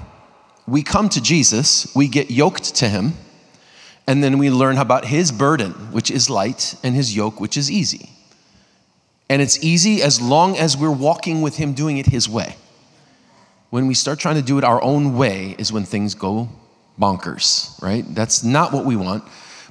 We 0.66 0.82
come 0.82 1.08
to 1.10 1.22
Jesus, 1.22 1.94
we 1.94 2.08
get 2.08 2.30
yoked 2.30 2.74
to 2.76 2.88
him, 2.88 3.14
and 4.06 4.22
then 4.22 4.38
we 4.38 4.50
learn 4.50 4.78
about 4.78 5.06
his 5.06 5.32
burden, 5.32 5.72
which 5.92 6.10
is 6.10 6.28
light, 6.28 6.74
and 6.82 6.94
his 6.94 7.16
yoke, 7.16 7.40
which 7.40 7.56
is 7.56 7.70
easy. 7.70 8.10
And 9.28 9.40
it's 9.40 9.62
easy 9.64 10.02
as 10.02 10.20
long 10.20 10.56
as 10.56 10.76
we're 10.76 10.90
walking 10.90 11.40
with 11.40 11.56
him 11.56 11.72
doing 11.72 11.98
it 11.98 12.06
his 12.06 12.28
way. 12.28 12.56
When 13.70 13.86
we 13.86 13.94
start 13.94 14.18
trying 14.18 14.36
to 14.36 14.42
do 14.42 14.58
it 14.58 14.64
our 14.64 14.82
own 14.82 15.16
way, 15.16 15.56
is 15.58 15.72
when 15.72 15.84
things 15.84 16.14
go 16.14 16.48
bonkers, 17.00 17.80
right? 17.82 18.04
That's 18.14 18.44
not 18.44 18.72
what 18.72 18.84
we 18.84 18.96
want. 18.96 19.24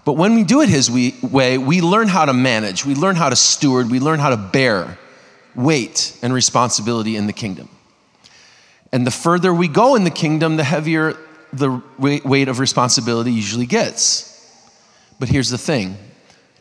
But 0.05 0.13
when 0.13 0.35
we 0.35 0.43
do 0.43 0.61
it 0.61 0.69
His 0.69 0.91
way, 0.91 1.57
we 1.57 1.81
learn 1.81 2.07
how 2.07 2.25
to 2.25 2.33
manage, 2.33 2.85
we 2.85 2.95
learn 2.95 3.15
how 3.15 3.29
to 3.29 3.35
steward, 3.35 3.89
we 3.89 3.99
learn 3.99 4.19
how 4.19 4.29
to 4.29 4.37
bear 4.37 4.97
weight 5.55 6.17
and 6.21 6.33
responsibility 6.33 7.15
in 7.15 7.27
the 7.27 7.33
kingdom. 7.33 7.69
And 8.91 9.07
the 9.07 9.11
further 9.11 9.53
we 9.53 9.67
go 9.67 9.95
in 9.95 10.03
the 10.03 10.11
kingdom, 10.11 10.57
the 10.57 10.63
heavier 10.63 11.17
the 11.53 11.81
weight 11.99 12.47
of 12.47 12.59
responsibility 12.59 13.31
usually 13.31 13.65
gets. 13.65 14.29
But 15.19 15.29
here's 15.29 15.49
the 15.49 15.57
thing 15.57 15.97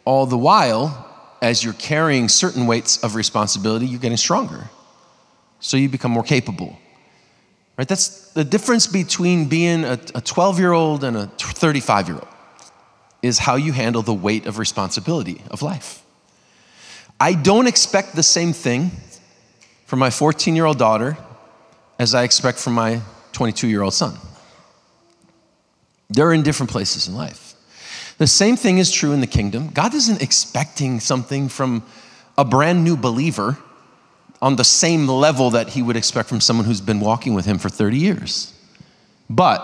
all 0.05 0.27
the 0.27 0.39
while, 0.39 1.09
as 1.41 1.65
you're 1.65 1.75
carrying 1.75 2.29
certain 2.29 2.67
weights 2.67 3.03
of 3.03 3.15
responsibility, 3.15 3.87
you're 3.87 4.01
getting 4.01 4.17
stronger. 4.17 4.71
So 5.61 5.77
you 5.77 5.89
become 5.89 6.11
more 6.11 6.25
capable. 6.25 6.79
Right? 7.79 7.89
That's 7.89 8.33
the 8.33 8.45
difference 8.45 8.87
between 8.87 9.49
being 9.49 9.85
a 9.85 9.97
12 9.97 10.59
year 10.59 10.73
old 10.73 11.05
and 11.05 11.17
a 11.17 11.27
35 11.27 12.09
year 12.09 12.17
old 12.17 12.29
is 13.23 13.39
how 13.39 13.55
you 13.55 13.73
handle 13.73 14.03
the 14.03 14.13
weight 14.13 14.47
of 14.47 14.59
responsibility 14.59 15.41
of 15.51 15.63
life. 15.63 16.05
I 17.21 17.35
don't 17.35 17.69
expect 17.69 18.17
the 18.17 18.23
same 18.23 18.53
thing 18.53 18.91
from 19.87 20.01
my 20.01 20.11
14 20.11 20.57
year 20.57 20.65
old 20.65 20.79
daughter 20.79 21.17
as 21.99 22.15
I 22.15 22.25
expect 22.25 22.59
from 22.59 22.75
my 22.75 23.01
22 23.33 23.69
year 23.69 23.83
old 23.83 23.95
son. 23.95 24.19
They're 26.13 26.33
in 26.33 26.43
different 26.43 26.71
places 26.71 27.09
in 27.09 27.15
life. 27.15 27.55
The 28.19 28.27
same 28.27 28.57
thing 28.57 28.79
is 28.79 28.91
true 28.91 29.13
in 29.13 29.21
the 29.21 29.27
kingdom. 29.27 29.69
God 29.69 29.95
isn't 29.95 30.23
expecting 30.23 31.01
something 31.01 31.49
from 31.49 31.83
a 32.37 32.45
brand 32.45 32.85
new 32.85 32.97
believer 32.97 33.59
on 34.41 34.57
the 34.57 34.65
same 34.65 35.09
level 35.09 35.51
that 35.51 35.71
he 35.71 35.83
would 35.83 35.97
expect 35.97 36.29
from 36.29 36.41
someone 36.41 36.67
who's 36.67 36.81
been 36.81 37.01
walking 37.01 37.35
with 37.35 37.45
him 37.45 37.59
for 37.59 37.69
30 37.69 37.97
years. 37.97 38.53
But 39.31 39.61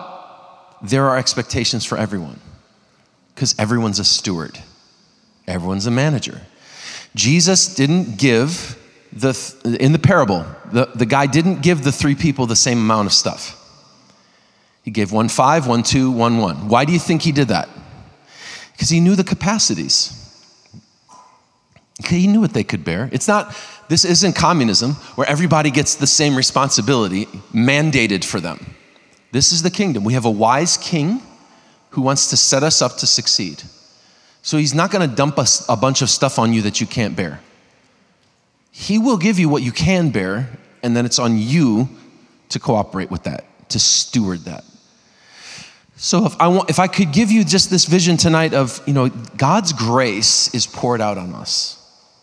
there 0.82 1.06
are 1.08 1.18
expectations 1.18 1.84
for 1.84 1.98
everyone 1.98 2.40
because 3.34 3.54
everyone's 3.58 3.98
a 3.98 4.04
steward, 4.04 4.58
everyone's 5.46 5.86
a 5.86 5.90
manager. 5.90 6.40
Jesus 7.14 7.74
didn't 7.74 8.18
give 8.18 8.78
the, 9.12 9.76
in 9.80 9.92
the 9.92 9.98
parable, 9.98 10.44
the, 10.72 10.86
the 10.94 11.06
guy 11.06 11.26
didn't 11.26 11.62
give 11.62 11.82
the 11.82 11.92
three 11.92 12.14
people 12.14 12.46
the 12.46 12.56
same 12.56 12.78
amount 12.78 13.06
of 13.06 13.12
stuff. 13.12 13.54
He 14.88 14.92
gave 14.92 15.12
one 15.12 15.28
five, 15.28 15.66
one 15.66 15.82
two, 15.82 16.10
one 16.10 16.38
one. 16.38 16.66
Why 16.66 16.86
do 16.86 16.94
you 16.94 16.98
think 16.98 17.20
he 17.20 17.30
did 17.30 17.48
that? 17.48 17.68
Because 18.72 18.88
he 18.88 19.00
knew 19.00 19.16
the 19.16 19.22
capacities. 19.22 20.14
He 22.06 22.26
knew 22.26 22.40
what 22.40 22.54
they 22.54 22.64
could 22.64 22.84
bear. 22.84 23.10
It's 23.12 23.28
not, 23.28 23.54
this 23.90 24.06
isn't 24.06 24.34
communism 24.34 24.92
where 25.14 25.28
everybody 25.28 25.70
gets 25.70 25.96
the 25.96 26.06
same 26.06 26.34
responsibility 26.34 27.26
mandated 27.52 28.24
for 28.24 28.40
them. 28.40 28.74
This 29.30 29.52
is 29.52 29.62
the 29.62 29.70
kingdom. 29.70 30.04
We 30.04 30.14
have 30.14 30.24
a 30.24 30.30
wise 30.30 30.78
king 30.78 31.20
who 31.90 32.00
wants 32.00 32.30
to 32.30 32.38
set 32.38 32.62
us 32.62 32.80
up 32.80 32.96
to 32.96 33.06
succeed. 33.06 33.62
So 34.40 34.56
he's 34.56 34.72
not 34.72 34.90
going 34.90 35.06
to 35.06 35.14
dump 35.14 35.38
us 35.38 35.68
a 35.68 35.76
bunch 35.76 36.00
of 36.00 36.08
stuff 36.08 36.38
on 36.38 36.54
you 36.54 36.62
that 36.62 36.80
you 36.80 36.86
can't 36.86 37.14
bear. 37.14 37.40
He 38.70 38.98
will 38.98 39.18
give 39.18 39.38
you 39.38 39.50
what 39.50 39.62
you 39.62 39.70
can 39.70 40.08
bear, 40.08 40.48
and 40.82 40.96
then 40.96 41.04
it's 41.04 41.18
on 41.18 41.36
you 41.36 41.90
to 42.48 42.58
cooperate 42.58 43.10
with 43.10 43.24
that, 43.24 43.44
to 43.68 43.78
steward 43.78 44.46
that. 44.46 44.64
So 45.98 46.24
if 46.26 46.40
I 46.40 46.48
want, 46.48 46.70
if 46.70 46.78
I 46.78 46.86
could 46.86 47.12
give 47.12 47.30
you 47.30 47.44
just 47.44 47.70
this 47.70 47.84
vision 47.84 48.16
tonight 48.16 48.54
of, 48.54 48.80
you 48.86 48.94
know, 48.94 49.08
God's 49.36 49.72
grace 49.72 50.54
is 50.54 50.66
poured 50.66 51.00
out 51.00 51.18
on 51.18 51.34
us, 51.34 51.76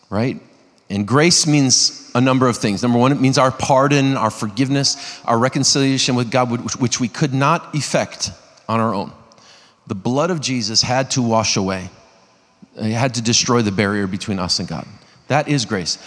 right? 0.10 0.42
And 0.90 1.08
grace 1.08 1.46
means 1.46 2.10
a 2.16 2.22
number 2.22 2.48
of 2.48 2.58
things. 2.58 2.82
Number 2.82 2.98
one, 2.98 3.12
it 3.12 3.20
means 3.20 3.38
our 3.38 3.52
pardon, 3.52 4.16
our 4.18 4.32
forgiveness, 4.32 5.22
our 5.26 5.38
reconciliation 5.38 6.16
with 6.16 6.32
God, 6.32 6.50
which 6.80 7.00
we 7.00 7.08
could 7.08 7.34
not 7.34 7.76
effect 7.76 8.32
on 8.68 8.80
our 8.80 8.94
own 8.94 9.12
the 9.88 9.96
blood 9.96 10.32
of 10.32 10.42
Jesus 10.42 10.82
had 10.82 11.12
to 11.12 11.22
wash 11.22 11.58
away. 11.58 11.90
It 12.76 12.92
had 12.92 13.16
to 13.16 13.22
destroy 13.22 13.62
the 13.62 13.72
barrier 13.72 14.08
between 14.08 14.40
us 14.40 14.60
and 14.60 14.68
God. 14.68 14.88
That 15.28 15.48
is 15.48 15.66
grace. 15.66 15.98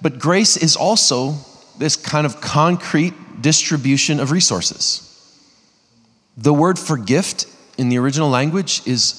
But 0.00 0.18
grace 0.18 0.56
is 0.56 0.76
also 0.76 1.34
this 1.78 1.96
kind 1.96 2.26
of 2.26 2.40
concrete 2.40 3.14
distribution 3.40 4.20
of 4.20 4.30
resources. 4.30 5.08
The 6.36 6.52
word 6.52 6.78
for 6.78 6.96
gift 6.96 7.46
in 7.78 7.88
the 7.88 7.98
original 7.98 8.28
language 8.28 8.82
is 8.86 9.18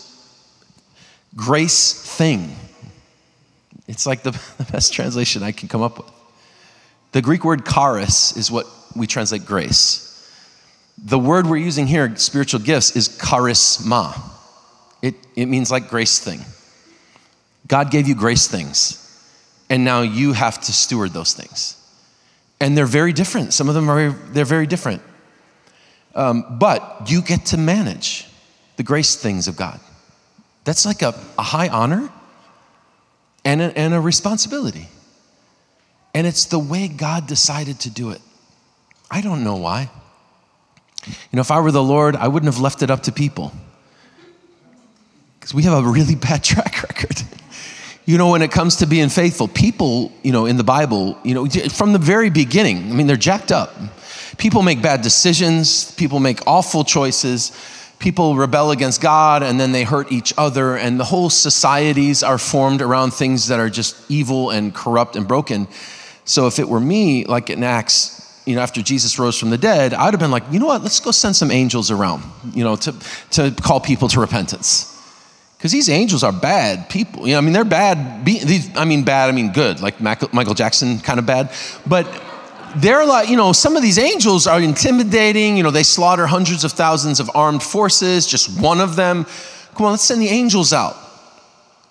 grace 1.36 1.93
thing. 1.93 2.55
It's 3.88 4.05
like 4.05 4.24
the, 4.24 4.32
the 4.58 4.72
best 4.72 4.93
translation 4.93 5.43
I 5.43 5.51
can 5.51 5.67
come 5.67 5.82
up 5.82 5.98
with. 5.98 6.12
The 7.12 7.22
Greek 7.22 7.46
word 7.46 7.65
charis 7.65 8.36
is 8.36 8.50
what 8.50 8.65
we 8.96 9.08
translate 9.08 9.46
grace. 9.46 10.10
The 10.98 11.20
word 11.20 11.46
we're 11.46 11.58
using 11.58 11.88
here, 11.88 12.15
spiritual 12.15 12.60
gifts, 12.60 12.96
is 12.96 13.10
charisma. 13.10 14.20
It, 15.01 15.15
it 15.36 15.48
means 15.48 15.70
like 15.70 15.89
grace 15.89 16.20
thing. 16.20 16.41
God 17.67 17.91
gave 17.91 18.08
you 18.08 18.15
grace 18.15 18.48
things, 18.48 19.00
and 19.70 19.86
now 19.86 20.01
you 20.01 20.34
have 20.34 20.62
to 20.62 20.74
steward 20.74 21.12
those 21.12 21.34
things. 21.34 21.77
And 22.60 22.77
they're 22.77 22.86
very 22.86 23.13
different. 23.13 23.53
Some 23.53 23.70
of 23.70 23.75
them 23.75 23.89
are 23.89 24.12
they're 24.12 24.46
very 24.46 24.67
different. 24.67 25.01
Um, 26.15 26.58
but 26.60 27.08
you 27.08 27.22
get 27.22 27.48
to 27.48 27.58
manage 27.58 28.27
the 28.77 28.84
grace 28.84 29.15
things 29.15 29.48
of 29.48 29.55
God. 29.55 29.79
That's 30.63 30.86
like 30.86 31.01
a, 31.01 31.13
a 31.38 31.43
high 31.43 31.67
honor 31.70 32.10
and 33.43 33.62
a, 33.62 33.77
and 33.77 33.93
a 33.93 34.00
responsibility. 34.00 34.88
And 36.13 36.27
it's 36.27 36.46
the 36.46 36.60
way 36.60 36.88
God 36.88 37.27
decided 37.27 37.79
to 37.82 37.89
do 37.89 38.12
it. 38.12 38.22
I 39.10 39.22
don't 39.22 39.43
know 39.43 39.58
why. 39.58 39.89
You 41.05 41.13
know, 41.34 41.41
if 41.41 41.51
I 41.51 41.60
were 41.60 41.72
the 41.72 41.84
Lord, 41.84 42.15
I 42.15 42.27
wouldn't 42.27 42.51
have 42.51 42.62
left 42.62 42.82
it 42.82 42.89
up 42.89 43.03
to 43.03 43.12
people. 43.12 43.51
Because 45.39 45.53
we 45.53 45.63
have 45.63 45.84
a 45.84 45.88
really 45.88 46.15
bad 46.15 46.43
track 46.43 46.84
record. 46.84 47.22
You 48.05 48.17
know, 48.17 48.29
when 48.29 48.41
it 48.41 48.51
comes 48.51 48.77
to 48.77 48.86
being 48.86 49.10
faithful, 49.10 49.48
people, 49.48 50.12
you 50.24 50.32
know, 50.32 50.46
in 50.46 50.58
the 50.58 50.63
Bible, 50.63 51.17
you 51.24 51.34
know, 51.34 51.48
from 51.70 51.93
the 51.93 52.00
very 52.00 52.29
beginning, 52.29 52.77
I 52.91 52.96
mean, 52.96 53.08
they're 53.08 53.15
jacked 53.15 53.51
up. 53.51 53.74
People 54.38 54.62
make 54.62 54.82
bad 54.82 55.02
decisions, 55.02 55.92
people 55.92 56.20
make 56.20 56.46
awful 56.48 56.84
choices, 56.84 57.52
people 58.00 58.36
rebel 58.36 58.72
against 58.72 59.02
God, 59.02 59.44
and 59.44 59.60
then 59.60 59.72
they 59.72 59.84
hurt 59.84 60.12
each 60.12 60.34
other, 60.38 60.75
and 60.75 61.00
the 61.00 61.06
whole 61.06 61.30
societies 61.30 62.24
are 62.24 62.38
formed 62.38 62.82
around 62.82 63.13
things 63.13 63.48
that 63.48 63.60
are 63.60 63.70
just 63.70 63.96
evil 64.10 64.50
and 64.50 64.74
corrupt 64.74 65.16
and 65.16 65.28
broken. 65.28 65.68
So 66.25 66.48
if 66.48 66.60
it 66.60 66.68
were 66.68 66.80
me, 66.80 67.25
like 67.25 67.50
in 67.50 67.63
Acts, 67.63 68.20
you 68.46 68.56
know, 68.56 68.62
after 68.62 68.82
Jesus 68.82 69.18
rose 69.18 69.38
from 69.38 69.52
the 69.52 69.58
dead, 69.58 69.94
I'd 69.94 70.13
have 70.13 70.20
been 70.20 70.32
like, 70.32 70.44
you 70.52 70.60
know 70.60 70.66
what, 70.66 70.82
let's 70.82 71.00
go 71.00 71.12
send 71.12 71.36
some 71.36 71.52
angels 71.52 71.92
around, 71.92 72.24
you 72.54 72.63
know, 72.63 72.75
to, 72.75 72.94
to 73.32 73.52
call 73.52 73.80
people 73.80 74.08
to 74.10 74.20
repentance. 74.20 74.90
Because 75.58 75.72
these 75.72 75.88
angels 75.88 76.24
are 76.24 76.34
bad 76.34 76.90
people. 76.90 77.25
You 77.25 77.36
know, 77.36 77.38
I 77.38 77.42
mean, 77.42 77.54
they're 77.54 77.63
bad. 77.63 78.25
These, 78.25 78.75
I 78.75 78.84
mean, 78.84 79.06
bad, 79.06 79.30
I 79.30 79.32
mean 79.32 79.54
good, 79.54 79.80
like 79.80 80.02
Michael 80.02 80.54
Jackson 80.56 81.00
kind 81.00 81.20
of 81.20 81.25
bad. 81.25 81.54
But, 81.88 82.06
they're 82.75 83.06
like, 83.06 83.30
you 83.30 83.38
know, 83.38 83.53
some 83.53 83.75
of 83.75 83.82
these 83.82 83.98
angels 83.98 84.48
are 84.48 84.62
intimidating. 84.62 85.58
You 85.58 85.63
know, 85.63 85.72
they 85.72 85.84
slaughter 85.84 86.27
hundreds 86.27 86.63
of 86.63 86.72
thousands 86.72 87.20
of 87.20 87.30
armed 87.36 87.63
forces, 87.63 88.27
just 88.27 88.60
one 88.60 88.80
of 88.80 88.96
them. 88.96 89.25
Come 89.75 89.86
on, 89.86 89.92
let's 89.92 90.03
send 90.03 90.22
the 90.22 90.30
angels 90.30 90.74
out. 90.74 90.96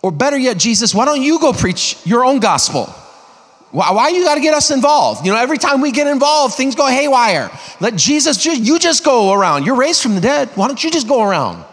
Or 0.02 0.10
better 0.10 0.36
yet, 0.36 0.58
Jesus, 0.58 0.94
why 0.94 1.04
don't 1.04 1.22
you 1.22 1.38
go 1.38 1.52
preach 1.52 1.96
your 2.04 2.24
own 2.24 2.40
gospel? 2.40 2.86
Why, 3.70 3.90
why 3.92 4.08
you 4.08 4.24
got 4.24 4.34
to 4.34 4.40
get 4.40 4.54
us 4.54 4.70
involved? 4.70 5.24
You 5.24 5.32
know, 5.32 5.38
every 5.38 5.58
time 5.58 5.80
we 5.80 5.92
get 5.92 6.06
involved, 6.06 6.54
things 6.54 6.74
go 6.74 6.86
haywire. 6.88 7.50
Let 7.80 7.96
Jesus, 7.96 8.36
just, 8.36 8.60
you 8.60 8.78
just 8.78 9.04
go 9.04 9.32
around. 9.32 9.64
You're 9.64 9.76
raised 9.76 10.02
from 10.02 10.14
the 10.14 10.20
dead. 10.20 10.50
Why 10.56 10.66
don't 10.66 10.82
you 10.82 10.90
just 10.90 11.08
go 11.08 11.22
around? 11.22 11.64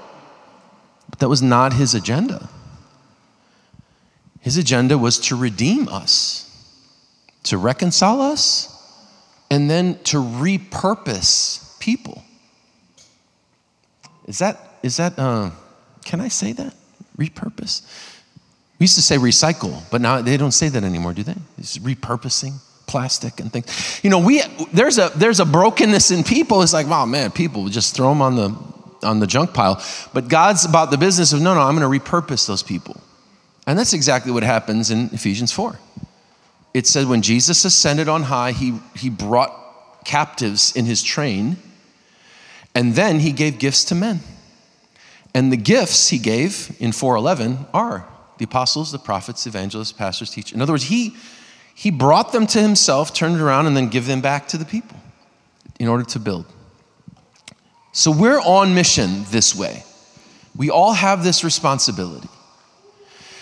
But 1.10 1.20
that 1.20 1.30
was 1.30 1.42
not 1.42 1.74
his 1.74 1.96
agenda. 1.96 2.48
His 4.40 4.58
agenda 4.58 4.98
was 4.98 5.20
to 5.20 5.36
redeem 5.36 5.90
us, 5.90 6.46
to 7.44 7.58
reconcile 7.58 8.22
us, 8.22 8.79
and 9.50 9.70
then 9.70 10.00
to 10.06 10.18
repurpose 10.18 11.80
people. 11.80 12.24
Is 14.26 14.40
that, 14.40 14.60
is 14.84 14.98
that, 14.98 15.18
uh, 15.18 15.52
can 16.06 16.22
I 16.22 16.28
say 16.28 16.54
that? 16.54 16.74
Repurpose? 17.18 17.82
We 18.80 18.86
used 18.86 18.96
to 18.96 19.02
say 19.02 19.18
recycle, 19.18 19.82
but 19.92 20.02
now 20.02 20.22
they 20.22 20.38
don't 20.38 20.52
say 20.52 20.70
that 20.70 20.84
anymore, 20.84 21.14
do 21.14 21.24
they? 21.24 21.36
It's 21.58 21.78
repurposing 21.80 22.60
plastic 22.88 23.40
and 23.40 23.52
things. 23.52 24.00
You 24.04 24.10
know, 24.10 24.20
we 24.20 24.42
there's 24.74 24.98
a 24.98 25.12
there's 25.16 25.40
a 25.40 25.46
brokenness 25.46 26.12
in 26.12 26.24
people. 26.24 26.62
It's 26.62 26.74
like, 26.74 26.88
wow, 26.88 27.06
man, 27.06 27.32
people 27.32 27.68
just 27.68 27.96
throw 27.96 28.10
them 28.10 28.22
on 28.22 28.36
the 28.36 28.56
on 29.04 29.20
the 29.20 29.28
junk 29.28 29.54
pile. 29.54 29.84
But 30.14 30.28
God's 30.28 30.66
about 30.66 30.92
the 30.92 30.98
business 30.98 31.34
of 31.34 31.42
no, 31.42 31.54
no, 31.54 31.62
I'm 31.62 31.78
going 31.78 31.90
to 31.90 32.00
repurpose 32.00 32.48
those 32.48 32.64
people. 32.64 33.00
And 33.68 33.78
that's 33.78 33.94
exactly 33.94 34.32
what 34.32 34.44
happens 34.44 34.90
in 34.90 35.10
Ephesians 35.14 35.52
4. 35.52 35.78
It 36.74 36.88
said 36.88 37.08
when 37.08 37.22
Jesus 37.22 37.66
ascended 37.66 38.08
on 38.08 38.24
high, 38.24 38.52
he, 38.52 38.80
he 38.96 39.10
brought 39.10 40.06
captives 40.06 40.76
in 40.76 40.86
his 40.86 41.04
train, 41.04 41.58
and 42.76 42.94
then 42.96 43.20
he 43.20 43.32
gave 43.32 43.60
gifts 43.60 43.84
to 43.86 43.96
men. 43.96 44.20
And 45.34 45.52
the 45.52 45.58
gifts 45.58 46.10
he 46.10 46.18
gave 46.18 46.76
in 46.80 46.92
411 46.92 47.68
are 47.74 48.08
the 48.38 48.46
apostles, 48.46 48.92
the 48.92 49.00
prophets, 49.00 49.46
evangelists, 49.46 49.92
pastors, 49.92 50.32
teachers. 50.32 50.54
In 50.54 50.62
other 50.62 50.74
words, 50.74 50.86
he, 50.86 51.16
he 51.76 51.92
brought 51.92 52.32
them 52.32 52.48
to 52.48 52.62
himself, 52.62 53.14
turned 53.14 53.40
around, 53.40 53.68
and 53.68 53.76
then 53.76 53.90
give 53.90 54.08
them 54.08 54.22
back 54.22 54.48
to 54.50 54.58
the 54.58 54.66
people 54.66 54.98
in 55.80 55.88
order 55.88 56.04
to 56.06 56.20
build. 56.20 56.46
So 57.92 58.12
we're 58.12 58.40
on 58.40 58.74
mission 58.74 59.24
this 59.30 59.56
way. 59.56 59.84
We 60.56 60.70
all 60.70 60.94
have 60.94 61.24
this 61.24 61.44
responsibility. 61.44 62.30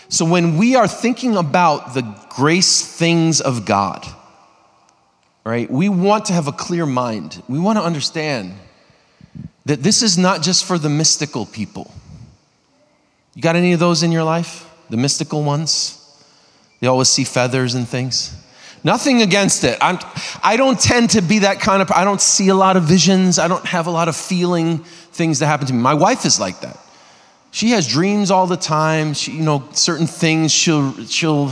So 0.09 0.25
when 0.25 0.57
we 0.57 0.75
are 0.75 0.87
thinking 0.87 1.35
about 1.35 1.93
the 1.93 2.03
grace 2.29 2.85
things 2.85 3.41
of 3.41 3.65
God, 3.65 4.05
right, 5.43 5.69
we 5.69 5.89
want 5.89 6.25
to 6.25 6.33
have 6.33 6.47
a 6.47 6.51
clear 6.51 6.85
mind. 6.85 7.41
We 7.49 7.59
want 7.59 7.77
to 7.77 7.83
understand 7.83 8.53
that 9.65 9.83
this 9.83 10.01
is 10.01 10.17
not 10.17 10.41
just 10.41 10.65
for 10.65 10.77
the 10.77 10.89
mystical 10.89 11.45
people. 11.45 11.93
You 13.35 13.41
got 13.41 13.55
any 13.55 13.73
of 13.73 13.79
those 13.79 14.03
in 14.03 14.11
your 14.11 14.23
life? 14.23 14.67
the 14.89 14.97
mystical 14.97 15.43
ones. 15.43 15.93
They 16.79 16.87
always 16.87 17.09
see 17.09 17.23
feathers 17.23 17.75
and 17.75 17.87
things. 17.87 18.35
Nothing 18.83 19.21
against 19.21 19.63
it. 19.63 19.77
I'm, 19.81 19.99
I 20.43 20.55
don't 20.55 20.79
tend 20.79 21.11
to 21.11 21.21
be 21.21 21.39
that 21.39 21.59
kind 21.59 21.81
of, 21.81 21.91
I 21.91 22.03
don't 22.03 22.21
see 22.21 22.49
a 22.49 22.55
lot 22.55 22.77
of 22.77 22.83
visions. 22.83 23.39
I 23.39 23.47
don't 23.47 23.65
have 23.65 23.87
a 23.87 23.91
lot 23.91 24.07
of 24.07 24.15
feeling 24.15 24.79
things 24.79 25.39
that 25.39 25.47
happen 25.47 25.67
to 25.67 25.73
me. 25.73 25.79
My 25.79 25.95
wife 25.95 26.25
is 26.25 26.39
like 26.39 26.61
that. 26.61 26.77
She 27.57 27.71
has 27.71 27.87
dreams 27.87 28.29
all 28.29 28.45
the 28.45 28.55
time. 28.55 29.15
She, 29.15 29.31
you 29.31 29.41
know, 29.41 29.67
certain 29.71 30.05
things 30.05 30.51
she'll, 30.51 30.93
she'll, 31.05 31.51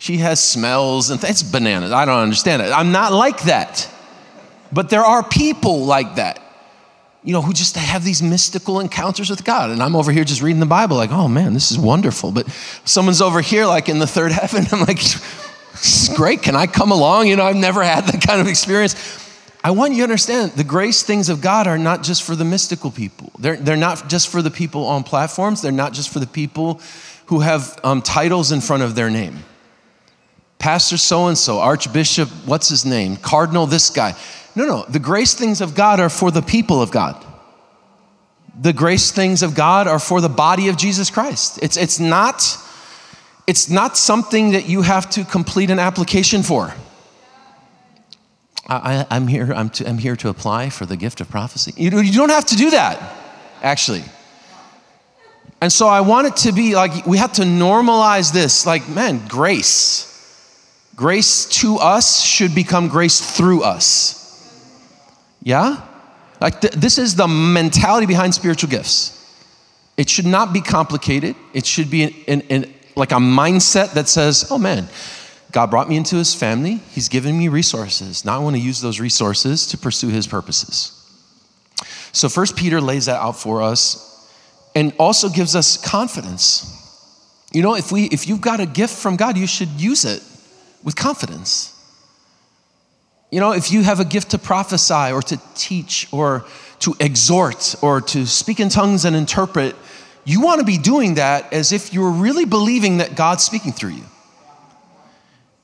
she 0.00 0.16
has 0.16 0.42
smells 0.42 1.10
and 1.10 1.22
it's 1.22 1.44
bananas. 1.44 1.92
I 1.92 2.04
don't 2.04 2.18
understand 2.18 2.62
it. 2.62 2.72
I'm 2.72 2.90
not 2.90 3.12
like 3.12 3.44
that. 3.44 3.88
But 4.72 4.90
there 4.90 5.04
are 5.04 5.22
people 5.22 5.84
like 5.84 6.16
that 6.16 6.42
you 7.22 7.32
know, 7.32 7.42
who 7.42 7.52
just 7.52 7.76
have 7.76 8.02
these 8.02 8.20
mystical 8.22 8.80
encounters 8.80 9.30
with 9.30 9.44
God. 9.44 9.70
And 9.70 9.80
I'm 9.80 9.94
over 9.94 10.10
here 10.10 10.24
just 10.24 10.42
reading 10.42 10.58
the 10.58 10.66
Bible, 10.66 10.96
like, 10.96 11.12
oh 11.12 11.28
man, 11.28 11.54
this 11.54 11.70
is 11.70 11.78
wonderful. 11.78 12.32
But 12.32 12.48
someone's 12.84 13.20
over 13.20 13.40
here, 13.40 13.66
like 13.66 13.88
in 13.88 14.00
the 14.00 14.06
third 14.08 14.32
heaven. 14.32 14.66
I'm 14.72 14.80
like, 14.80 15.00
great. 16.16 16.42
Can 16.42 16.56
I 16.56 16.66
come 16.66 16.90
along? 16.90 17.28
You 17.28 17.36
know, 17.36 17.44
I've 17.44 17.54
never 17.54 17.84
had 17.84 18.06
that 18.06 18.26
kind 18.26 18.40
of 18.40 18.48
experience. 18.48 18.94
I 19.62 19.72
want 19.72 19.92
you 19.92 19.98
to 19.98 20.02
understand 20.04 20.52
the 20.52 20.64
grace 20.64 21.02
things 21.02 21.28
of 21.28 21.42
God 21.42 21.66
are 21.66 21.76
not 21.76 22.02
just 22.02 22.22
for 22.22 22.34
the 22.34 22.44
mystical 22.44 22.90
people. 22.90 23.30
They're, 23.38 23.56
they're 23.56 23.76
not 23.76 24.08
just 24.08 24.28
for 24.28 24.40
the 24.40 24.50
people 24.50 24.86
on 24.86 25.04
platforms, 25.04 25.60
they're 25.60 25.70
not 25.70 25.92
just 25.92 26.08
for 26.08 26.18
the 26.18 26.26
people 26.26 26.80
who 27.26 27.40
have 27.40 27.78
um, 27.84 28.00
titles 28.00 28.52
in 28.52 28.60
front 28.60 28.82
of 28.82 28.94
their 28.94 29.10
name. 29.10 29.38
Pastor 30.58 30.96
so 30.96 31.26
and 31.26 31.38
so, 31.38 31.58
Archbishop, 31.58 32.28
what's 32.44 32.68
his 32.68 32.84
name? 32.84 33.16
Cardinal, 33.16 33.66
this 33.66 33.90
guy. 33.90 34.14
No, 34.54 34.66
no. 34.66 34.84
The 34.88 34.98
grace 34.98 35.34
things 35.34 35.60
of 35.60 35.74
God 35.74 36.00
are 36.00 36.10
for 36.10 36.30
the 36.30 36.42
people 36.42 36.82
of 36.82 36.90
God. 36.90 37.24
The 38.60 38.72
grace 38.72 39.10
things 39.10 39.42
of 39.42 39.54
God 39.54 39.86
are 39.86 39.98
for 39.98 40.20
the 40.20 40.28
body 40.28 40.68
of 40.68 40.76
Jesus 40.76 41.08
Christ. 41.08 41.58
It's, 41.62 41.76
it's, 41.76 42.00
not, 42.00 42.44
it's 43.46 43.70
not 43.70 43.96
something 43.96 44.52
that 44.52 44.68
you 44.68 44.82
have 44.82 45.08
to 45.10 45.24
complete 45.24 45.70
an 45.70 45.78
application 45.78 46.42
for. 46.42 46.74
I, 48.70 49.16
am 49.16 49.26
here, 49.26 49.52
I'm, 49.52 49.68
to, 49.70 49.88
I'm 49.88 49.98
here 49.98 50.14
to 50.16 50.28
apply 50.28 50.70
for 50.70 50.86
the 50.86 50.96
gift 50.96 51.20
of 51.20 51.28
prophecy. 51.28 51.72
You, 51.76 51.98
you 52.00 52.12
don't 52.12 52.30
have 52.30 52.46
to 52.46 52.56
do 52.56 52.70
that, 52.70 53.16
actually. 53.62 54.04
And 55.60 55.72
so 55.72 55.88
I 55.88 56.00
want 56.00 56.28
it 56.28 56.36
to 56.48 56.52
be 56.52 56.74
like 56.74 57.04
we 57.06 57.18
have 57.18 57.34
to 57.34 57.42
normalize 57.42 58.32
this 58.32 58.64
like, 58.64 58.88
man, 58.88 59.26
grace. 59.28 60.06
Grace 60.96 61.46
to 61.60 61.76
us 61.76 62.22
should 62.22 62.54
become 62.54 62.88
grace 62.88 63.20
through 63.36 63.62
us. 63.62 64.18
Yeah? 65.42 65.82
Like 66.40 66.60
th- 66.60 66.74
this 66.74 66.98
is 66.98 67.16
the 67.16 67.28
mentality 67.28 68.06
behind 68.06 68.34
spiritual 68.34 68.70
gifts. 68.70 69.16
It 69.96 70.08
should 70.08 70.26
not 70.26 70.52
be 70.52 70.60
complicated. 70.60 71.36
It 71.52 71.66
should 71.66 71.90
be 71.90 72.04
in, 72.04 72.10
in, 72.26 72.40
in, 72.42 72.74
like 72.96 73.12
a 73.12 73.16
mindset 73.16 73.92
that 73.94 74.08
says, 74.08 74.46
oh 74.50 74.58
man, 74.58 74.88
God 75.52 75.70
brought 75.70 75.88
me 75.88 75.96
into 75.96 76.16
his 76.16 76.34
family. 76.34 76.80
He's 76.90 77.08
given 77.08 77.38
me 77.38 77.48
resources. 77.48 78.24
Now 78.24 78.36
I 78.36 78.38
want 78.38 78.56
to 78.56 78.62
use 78.62 78.80
those 78.80 79.00
resources 79.00 79.66
to 79.68 79.78
pursue 79.78 80.08
his 80.08 80.26
purposes. 80.26 80.96
So 82.12 82.28
first 82.28 82.56
Peter 82.56 82.80
lays 82.80 83.06
that 83.06 83.20
out 83.20 83.36
for 83.38 83.62
us 83.62 84.06
and 84.74 84.92
also 84.98 85.28
gives 85.28 85.56
us 85.56 85.76
confidence. 85.76 86.76
You 87.52 87.62
know, 87.62 87.74
if 87.74 87.90
we 87.90 88.04
if 88.04 88.28
you've 88.28 88.40
got 88.40 88.60
a 88.60 88.66
gift 88.66 88.94
from 88.94 89.16
God, 89.16 89.36
you 89.36 89.46
should 89.46 89.68
use 89.70 90.04
it 90.04 90.22
with 90.84 90.94
confidence. 90.94 91.76
You 93.30 93.40
know, 93.40 93.52
if 93.52 93.70
you 93.70 93.82
have 93.82 94.00
a 94.00 94.04
gift 94.04 94.32
to 94.32 94.38
prophesy 94.38 95.12
or 95.12 95.22
to 95.22 95.40
teach 95.54 96.08
or 96.12 96.44
to 96.80 96.94
exhort 96.98 97.76
or 97.80 98.00
to 98.00 98.26
speak 98.26 98.58
in 98.58 98.68
tongues 98.68 99.04
and 99.04 99.14
interpret, 99.14 99.76
you 100.24 100.40
want 100.40 100.60
to 100.60 100.66
be 100.66 100.78
doing 100.78 101.14
that 101.14 101.52
as 101.52 101.72
if 101.72 101.92
you're 101.92 102.10
really 102.10 102.44
believing 102.44 102.98
that 102.98 103.14
God's 103.14 103.44
speaking 103.44 103.72
through 103.72 103.90
you. 103.90 104.04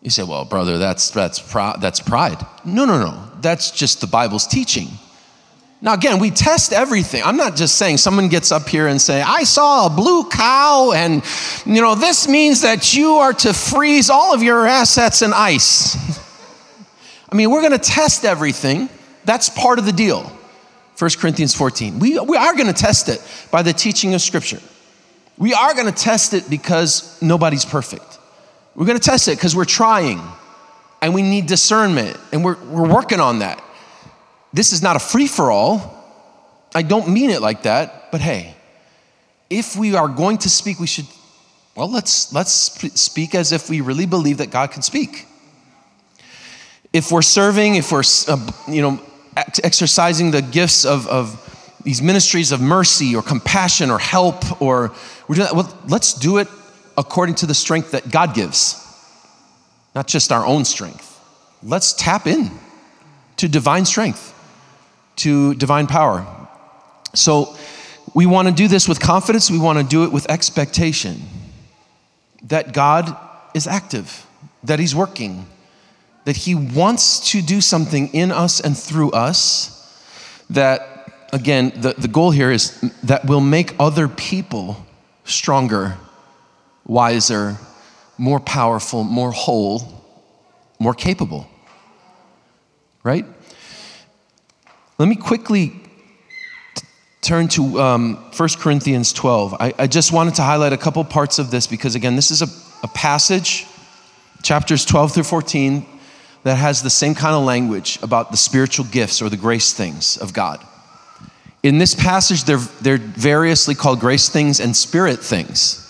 You 0.07 0.11
say, 0.11 0.23
well, 0.23 0.45
brother, 0.45 0.79
that's, 0.79 1.11
that's, 1.11 1.40
that's 1.81 1.99
pride. 1.99 2.38
No, 2.64 2.85
no, 2.85 3.01
no. 3.01 3.29
That's 3.40 3.73
just 3.73 4.01
the 4.01 4.07
Bible's 4.07 4.47
teaching. 4.47 4.87
Now, 5.81 5.95
again, 5.95 6.21
we 6.21 6.31
test 6.31 6.73
everything. 6.73 7.25
I'm 7.25 7.37
not 7.37 7.57
just 7.57 7.75
saying 7.75 7.97
someone 7.97 8.29
gets 8.29 8.53
up 8.53 8.69
here 8.69 8.87
and 8.87 9.03
say, 9.03 9.21
I 9.21 9.42
saw 9.42 9.87
a 9.87 9.90
blue 9.90 10.29
cow, 10.29 10.92
and, 10.95 11.25
you 11.66 11.83
know, 11.83 11.97
this 11.97 12.29
means 12.29 12.61
that 12.61 12.95
you 12.95 13.14
are 13.14 13.33
to 13.33 13.53
freeze 13.53 14.09
all 14.09 14.33
of 14.33 14.45
your 14.45 14.64
assets 14.64 15.23
in 15.23 15.33
ice. 15.35 15.97
I 17.33 17.35
mean, 17.35 17.51
we're 17.51 17.62
going 17.62 17.73
to 17.73 17.79
test 17.79 18.25
everything. 18.25 18.88
That's 19.25 19.49
part 19.49 19.81
of 19.81 19.87
the 19.87 19.92
deal. 19.92 20.23
1 21.01 21.11
Corinthians 21.19 21.53
14. 21.53 21.99
We, 21.99 22.16
we 22.21 22.37
are 22.37 22.55
going 22.55 22.73
to 22.73 22.81
test 22.81 23.09
it 23.09 23.21
by 23.51 23.62
the 23.62 23.73
teaching 23.73 24.14
of 24.14 24.23
Scripture. 24.23 24.61
We 25.37 25.53
are 25.53 25.75
going 25.75 25.92
to 25.92 26.01
test 26.01 26.33
it 26.33 26.49
because 26.49 27.21
nobody's 27.21 27.64
perfect. 27.64 28.21
We're 28.77 28.87
going 28.87 28.99
to 28.99 29.05
test 29.05 29.27
it 29.27 29.37
because 29.37 29.57
we're 29.57 29.65
trying 29.65 30.21
and 31.03 31.12
we 31.12 31.23
need 31.23 31.47
discernment 31.47 32.17
and 32.33 32.45
we're, 32.45 32.62
we're 32.67 32.89
working 32.89 33.19
on 33.19 33.41
that. 33.41 33.62
This 34.53 34.73
is 34.73 34.83
not 34.83 34.95
a 34.95 35.01
free 35.01 35.27
for 35.27 35.51
all. 35.51 35.93
I 36.75 36.83
don't 36.83 37.09
mean 37.09 37.31
it 37.31 37.41
like 37.41 37.65
that, 37.65 38.12
but 38.12 38.21
hey, 38.21 38.55
if 39.51 39.75
we 39.75 39.97
are 39.97 40.09
going 40.09 40.39
to 40.39 40.49
speak, 40.49 40.79
we 40.79 40.87
should, 40.87 41.07
well, 41.75 41.91
let's, 41.91 42.33
let's 42.33 42.53
speak 42.53 43.35
as 43.35 43.51
if 43.51 43.69
we 43.69 43.81
really 43.81 44.07
believe 44.07 44.39
that 44.39 44.51
God 44.51 44.71
can 44.71 44.83
speak 44.83 45.27
if 46.97 47.12
we're 47.12 47.23
serving, 47.23 47.75
if 47.75 47.93
we're, 47.93 48.03
uh, 48.29 48.51
you 48.67 48.81
know, 48.81 49.01
exercising 49.62 50.31
the 50.31 50.41
gifts 50.41 50.87
of, 50.87 51.07
of 51.09 51.79
these 51.85 52.01
ministries 52.01 52.53
of 52.53 52.61
mercy 52.61 53.15
or 53.15 53.23
compassion 53.23 53.91
or 53.91 53.99
help, 53.99 54.62
or 54.62 54.93
we're 55.29 55.35
doing 55.35 55.47
that, 55.47 55.55
well, 55.55 55.79
let's 55.89 56.15
do 56.15 56.39
it 56.39 56.49
according 56.96 57.35
to 57.37 57.46
the 57.46 57.54
strength 57.54 57.92
that 57.92 58.11
God 58.11 58.35
gives, 58.35 58.82
not 59.94 60.06
just 60.06 60.32
our 60.32 60.44
own 60.44 60.64
strength. 60.64 61.20
Let's 61.62 61.92
tap 61.92 62.26
in 62.26 62.50
to 63.37 63.48
divine 63.48 63.85
strength, 63.85 64.35
to 65.16 65.54
divine 65.54 65.87
power. 65.87 66.26
So 67.14 67.56
we 68.14 68.26
want 68.26 68.48
to 68.48 68.54
do 68.54 68.68
this 68.68 68.88
with 68.88 69.00
confidence, 69.00 69.50
we 69.50 69.59
want 69.59 69.78
to 69.78 69.85
do 69.85 70.04
it 70.04 70.12
with 70.12 70.30
expectation 70.30 71.22
that 72.44 72.72
God 72.72 73.16
is 73.54 73.66
active, 73.66 74.26
that 74.64 74.78
He's 74.78 74.94
working 74.94 75.46
that 76.26 76.37
He 76.37 76.54
wants 76.54 77.30
to 77.30 77.40
do 77.40 77.61
something 77.61 78.12
in 78.12 78.30
us 78.30 78.61
and 78.61 78.76
through 78.76 79.12
us 79.12 79.72
that, 80.50 81.28
again, 81.32 81.72
the, 81.76 81.94
the 81.96 82.09
goal 82.09 82.32
here 82.32 82.50
is 82.50 82.78
that 83.04 83.24
will 83.24 83.40
make 83.40 83.74
other 83.78 84.09
people 84.09 84.85
stronger, 85.24 85.96
wiser, 86.87 87.59
more 88.18 88.40
powerful, 88.40 89.05
more 89.05 89.33
whole, 89.33 90.05
more 90.79 90.94
capable. 90.94 91.49
Right? 93.03 93.25
Let 94.99 95.09
me 95.09 95.16
quickly 95.16 95.81
t- 96.75 96.87
turn 97.20 97.49
to 97.49 97.81
um, 97.81 98.16
1 98.37 98.49
Corinthians 98.59 99.12
12. 99.12 99.55
I, 99.55 99.75
I, 99.79 99.87
just 99.87 100.12
wanted 100.12 100.35
to 100.37 100.42
highlight 100.42 100.72
a 100.72 100.79
couple 100.79 101.05
parts 101.05 101.38
of 101.38 101.51
this 101.51 101.66
because, 101.66 101.94
again, 101.94 102.16
this 102.16 102.31
is 102.31 102.42
a, 102.42 102.46
a 102.83 102.88
passage, 102.88 103.66
chapters 104.42 104.85
12 104.85 105.14
through 105.14 105.25
14, 105.25 105.87
that 106.44 106.57
has 106.57 106.83
the 106.83 106.90
same 106.90 107.14
kind 107.14 107.35
of 107.35 107.44
language 107.44 107.99
about 108.03 108.31
the 108.31 108.37
spiritual 108.37 108.87
gifts 108.87 109.20
or 109.20 109.29
the 109.29 109.37
grace 109.37 109.72
things 109.72 110.16
of 110.16 110.33
God. 110.33 110.64
In 111.62 111.79
this 111.79 111.94
passage, 111.94 112.44
they're, 112.44 112.59
they're 112.59 112.99
variously 112.99 113.75
called 113.75 114.01
grace 114.01 114.29
things 114.29 114.61
and 114.61 114.75
spirit 114.77 115.18
things. 115.18 115.86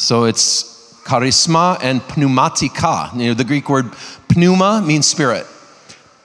So 0.00 0.24
it's 0.24 0.94
charisma 1.04 1.78
and 1.82 2.00
pneumatika. 2.00 3.12
You 3.12 3.28
know, 3.28 3.34
the 3.34 3.44
Greek 3.44 3.68
word 3.68 3.92
pneuma 4.34 4.82
means 4.84 5.06
spirit. 5.06 5.46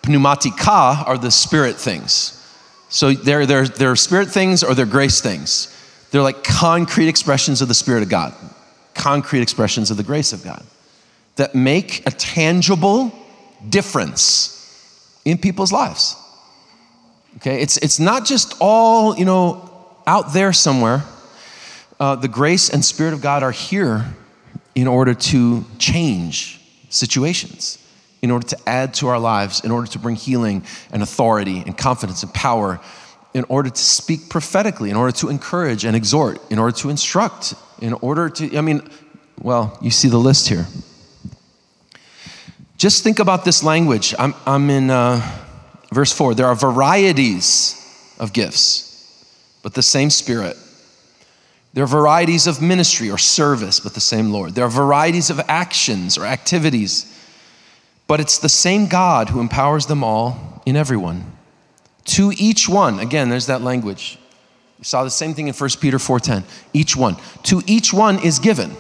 Pneumatika 0.04 1.06
are 1.06 1.18
the 1.18 1.30
spirit 1.30 1.76
things. 1.76 2.32
So 2.88 3.12
they're, 3.12 3.46
they're, 3.46 3.68
they're 3.68 3.98
spirit 3.98 4.30
things 4.30 4.64
or 4.64 4.76
they're 4.76 4.86
grace 4.86 5.20
things. 5.20 5.72
They're 6.12 6.22
like 6.22 6.42
concrete 6.44 7.10
expressions 7.10 7.62
of 7.62 7.68
the 7.68 7.74
Spirit 7.74 8.04
of 8.04 8.08
God, 8.08 8.34
concrete 8.94 9.42
expressions 9.42 9.92
of 9.92 9.98
the 9.98 10.04
grace 10.04 10.32
of 10.32 10.42
God 10.42 10.64
that 11.36 11.54
make 11.54 12.08
a 12.08 12.12
tangible 12.12 13.12
difference 13.68 15.20
in 15.26 15.38
people's 15.38 15.74
lives. 15.74 16.16
Okay, 17.38 17.62
it's, 17.62 17.76
it's 17.78 18.00
not 18.00 18.24
just 18.24 18.56
all, 18.62 19.18
you 19.18 19.26
know, 19.26 19.70
out 20.08 20.32
there 20.32 20.54
somewhere. 20.54 21.04
Uh, 22.00 22.16
the 22.16 22.28
grace 22.28 22.70
and 22.70 22.84
Spirit 22.84 23.14
of 23.14 23.22
God 23.22 23.44
are 23.44 23.52
here 23.52 24.06
in 24.74 24.88
order 24.88 25.14
to 25.14 25.64
change 25.78 26.60
situations, 26.90 27.78
in 28.22 28.32
order 28.32 28.46
to 28.48 28.58
add 28.68 28.94
to 28.96 29.08
our 29.08 29.20
lives, 29.20 29.64
in 29.64 29.72
order 29.72 29.88
to 29.88 30.00
bring 30.00 30.16
healing 30.16 30.64
and 30.92 31.02
authority 31.02 31.64
and 31.66 31.78
confidence 31.78 32.24
and 32.24 32.34
power, 32.34 32.82
in 33.34 33.46
order 33.48 33.70
to 33.70 33.82
speak 33.82 34.30
prophetically, 34.30 34.90
in 34.90 34.98
order 34.98 35.14
to 35.14 35.30
encourage 35.30 35.86
and 35.86 35.96
exhort, 35.96 36.40
in 36.52 36.60
order 36.60 36.76
to 36.76 36.90
instruct, 36.90 37.54
in 37.82 37.94
order 37.94 38.30
to, 38.30 38.58
I 38.58 38.62
mean, 38.62 38.82
well, 39.42 39.78
you 39.82 39.92
see 39.92 40.10
the 40.10 40.18
list 40.18 40.50
here. 40.50 40.66
Just 42.78 43.04
think 43.04 43.20
about 43.20 43.46
this 43.46 43.64
language. 43.64 44.14
I'm, 44.20 44.34
I'm 44.46 44.70
in 44.70 44.90
uh, 44.90 45.22
verse 45.94 46.12
4. 46.12 46.36
There 46.36 46.46
are 46.46 46.56
varieties 46.56 47.82
of 48.20 48.34
gifts, 48.34 49.24
but 49.64 49.74
the 49.74 49.82
same 49.82 50.10
Spirit. 50.10 50.58
There 51.76 51.84
are 51.84 51.88
varieties 51.88 52.48
of 52.48 52.62
ministry 52.62 53.12
or 53.12 53.18
service, 53.18 53.82
but 53.82 53.94
the 53.94 54.00
same 54.00 54.32
Lord. 54.32 54.56
There 54.56 54.64
are 54.64 54.70
varieties 54.70 55.30
of 55.30 55.42
actions 55.50 56.18
or 56.18 56.26
activities, 56.26 57.14
but 58.08 58.22
it's 58.22 58.40
the 58.40 58.48
same 58.48 58.88
God 58.88 59.28
who 59.28 59.42
empowers 59.42 59.86
them 59.86 60.02
all 60.02 60.64
in 60.66 60.78
everyone. 60.78 61.34
To 62.06 62.32
each 62.38 62.70
one, 62.70 63.02
again, 63.02 63.28
there's 63.28 63.48
that 63.48 63.62
language. 63.62 64.18
You 64.80 64.86
saw 64.86 65.04
the 65.04 65.10
same 65.10 65.34
thing 65.34 65.50
in 65.50 65.54
1 65.54 65.82
Peter 65.82 66.00
4:10. 66.00 66.46
Each 66.72 66.96
one. 66.96 67.18
To 67.44 67.62
each 67.68 67.92
one 67.92 68.20
is 68.20 68.40
given 68.40 68.78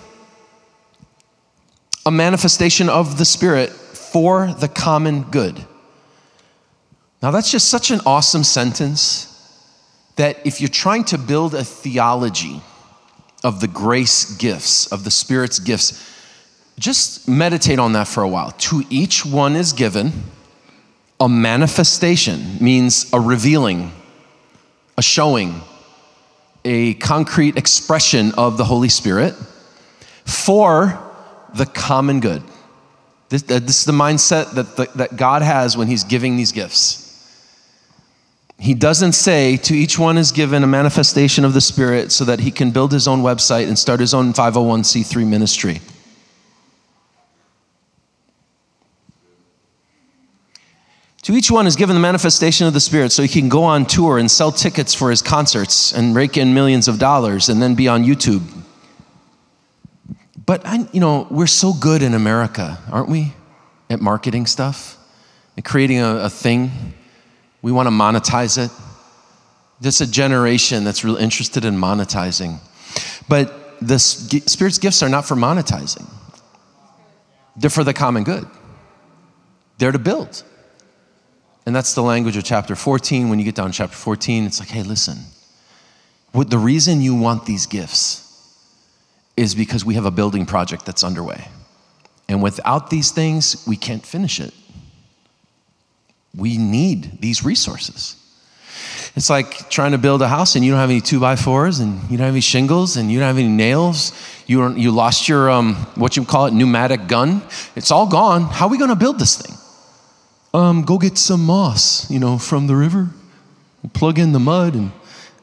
a 2.05 2.11
manifestation 2.11 2.87
of 2.87 3.17
the 3.17 3.25
Spirit 3.25 3.71
for 3.71 4.53
the 4.53 4.69
common 4.69 5.23
good. 5.23 5.65
Now, 7.21 7.31
that's 7.31 7.51
just 7.51 7.67
such 7.67 7.91
an 7.91 7.99
awesome 8.05 8.45
sentence 8.45 9.27
that 10.15 10.37
if 10.45 10.61
you're 10.61 10.69
trying 10.69 11.03
to 11.05 11.17
build 11.17 11.53
a 11.53 11.65
theology 11.65 12.61
of 13.45 13.59
the 13.59 13.67
grace 13.67 14.35
gifts, 14.37 14.91
of 14.91 15.03
the 15.03 15.11
Spirit's 15.11 15.59
gifts, 15.59 16.11
just 16.79 17.27
meditate 17.29 17.77
on 17.77 17.93
that 17.93 18.07
for 18.07 18.23
a 18.23 18.27
while. 18.27 18.49
To 18.51 18.83
each 18.89 19.23
one 19.23 19.55
is 19.55 19.71
given 19.71 20.11
a 21.19 21.29
manifestation, 21.29 22.57
means 22.59 23.07
a 23.13 23.19
revealing, 23.19 23.91
a 24.97 25.03
showing, 25.03 25.61
a 26.65 26.95
concrete 26.95 27.55
expression 27.55 28.31
of 28.35 28.57
the 28.57 28.65
Holy 28.65 28.89
Spirit 28.89 29.35
for 30.25 30.99
the 31.53 31.67
common 31.67 32.21
good. 32.21 32.41
This, 33.29 33.43
this 33.43 33.79
is 33.79 33.85
the 33.85 33.91
mindset 33.91 34.55
that, 34.55 34.75
the, 34.75 34.89
that 34.95 35.17
God 35.17 35.43
has 35.43 35.77
when 35.77 35.87
He's 35.87 36.03
giving 36.03 36.35
these 36.35 36.51
gifts. 36.51 37.04
He 38.57 38.73
doesn't 38.73 39.13
say 39.13 39.57
to 39.57 39.75
each 39.75 39.99
one 39.99 40.17
is 40.17 40.31
given 40.31 40.63
a 40.63 40.67
manifestation 40.67 41.43
of 41.43 41.53
the 41.53 41.61
Spirit 41.61 42.11
so 42.11 42.25
that 42.25 42.39
he 42.39 42.51
can 42.51 42.71
build 42.71 42.91
his 42.91 43.07
own 43.07 43.21
website 43.21 43.67
and 43.67 43.77
start 43.77 43.99
his 43.99 44.13
own 44.13 44.33
501c3 44.33 45.27
ministry. 45.27 45.81
To 51.23 51.33
each 51.33 51.49
one 51.49 51.65
is 51.65 51.75
given 51.75 51.95
the 51.95 52.01
manifestation 52.01 52.67
of 52.67 52.73
the 52.73 52.79
Spirit 52.79 53.11
so 53.11 53.23
he 53.23 53.27
can 53.27 53.49
go 53.49 53.63
on 53.63 53.87
tour 53.87 54.19
and 54.19 54.29
sell 54.29 54.51
tickets 54.51 54.93
for 54.93 55.09
his 55.09 55.23
concerts 55.23 55.91
and 55.91 56.15
rake 56.15 56.37
in 56.37 56.53
millions 56.53 56.87
of 56.87 56.99
dollars 56.99 57.49
and 57.49 57.59
then 57.61 57.73
be 57.73 57.87
on 57.87 58.03
YouTube. 58.03 58.43
But 60.45 60.63
I, 60.65 60.87
you 60.93 60.99
know, 60.99 61.27
we're 61.31 61.47
so 61.47 61.73
good 61.73 62.03
in 62.03 62.13
America, 62.13 62.77
aren't 62.91 63.09
we, 63.09 63.33
at 63.89 64.01
marketing 64.01 64.45
stuff 64.45 64.97
and 65.55 65.65
creating 65.65 65.99
a, 65.99 66.17
a 66.17 66.29
thing. 66.29 66.71
We 67.65 67.71
want 67.71 67.87
to 67.87 67.91
monetize 67.91 68.63
it. 68.63 68.69
There's 69.81 69.99
a 69.99 70.05
generation 70.05 70.83
that's 70.83 71.03
real 71.03 71.15
interested 71.15 71.65
in 71.65 71.75
monetizing. 71.75 72.59
But 73.27 73.79
the 73.81 73.97
Spirit's 73.97 74.77
gifts 74.77 75.01
are 75.01 75.09
not 75.09 75.25
for 75.25 75.33
monetizing, 75.33 76.07
they're 77.55 77.71
for 77.71 77.83
the 77.83 77.91
common 77.91 78.23
good. 78.23 78.45
They're 79.79 79.91
to 79.91 79.97
build. 79.97 80.43
And 81.65 81.75
that's 81.75 81.95
the 81.95 82.03
language 82.03 82.37
of 82.37 82.43
chapter 82.43 82.75
14. 82.75 83.29
When 83.29 83.39
you 83.39 83.45
get 83.45 83.55
down 83.55 83.71
to 83.71 83.73
chapter 83.75 83.95
14, 83.95 84.45
it's 84.45 84.59
like, 84.59 84.69
hey, 84.69 84.83
listen, 84.83 85.17
what, 86.33 86.51
the 86.51 86.59
reason 86.59 87.01
you 87.01 87.15
want 87.15 87.47
these 87.47 87.65
gifts 87.65 88.21
is 89.35 89.55
because 89.55 89.83
we 89.83 89.95
have 89.95 90.05
a 90.05 90.11
building 90.11 90.45
project 90.45 90.85
that's 90.85 91.03
underway. 91.03 91.47
And 92.29 92.43
without 92.43 92.91
these 92.91 93.09
things, 93.09 93.65
we 93.67 93.75
can't 93.75 94.05
finish 94.05 94.39
it. 94.39 94.53
We 96.35 96.57
need 96.57 97.21
these 97.21 97.43
resources. 97.43 98.15
It's 99.15 99.29
like 99.29 99.69
trying 99.69 99.91
to 99.91 99.97
build 99.97 100.21
a 100.21 100.27
house 100.27 100.55
and 100.55 100.65
you 100.65 100.71
don't 100.71 100.79
have 100.79 100.89
any 100.89 100.99
two 100.99 101.19
by 101.19 101.37
fours 101.37 101.79
and 101.79 102.01
you 102.09 102.17
don't 102.17 102.25
have 102.25 102.33
any 102.33 102.41
shingles 102.41 102.97
and 102.97 103.09
you 103.09 103.19
don't 103.19 103.27
have 103.27 103.37
any 103.37 103.47
nails. 103.47 104.11
You, 104.45 104.75
you 104.75 104.91
lost 104.91 105.29
your, 105.29 105.49
um, 105.49 105.75
what 105.95 106.17
you 106.17 106.25
call 106.25 106.47
it, 106.47 106.53
pneumatic 106.53 107.07
gun. 107.07 107.41
It's 107.75 107.91
all 107.91 108.07
gone. 108.07 108.43
How 108.43 108.67
are 108.67 108.69
we 108.69 108.77
going 108.77 108.89
to 108.89 108.95
build 108.95 109.19
this 109.19 109.41
thing? 109.41 109.55
Um, 110.53 110.83
go 110.83 110.97
get 110.97 111.17
some 111.17 111.45
moss, 111.45 112.09
you 112.11 112.19
know, 112.19 112.37
from 112.37 112.67
the 112.67 112.75
river. 112.75 113.09
Plug 113.93 114.19
in 114.19 114.33
the 114.33 114.39
mud 114.39 114.75
and 114.75 114.91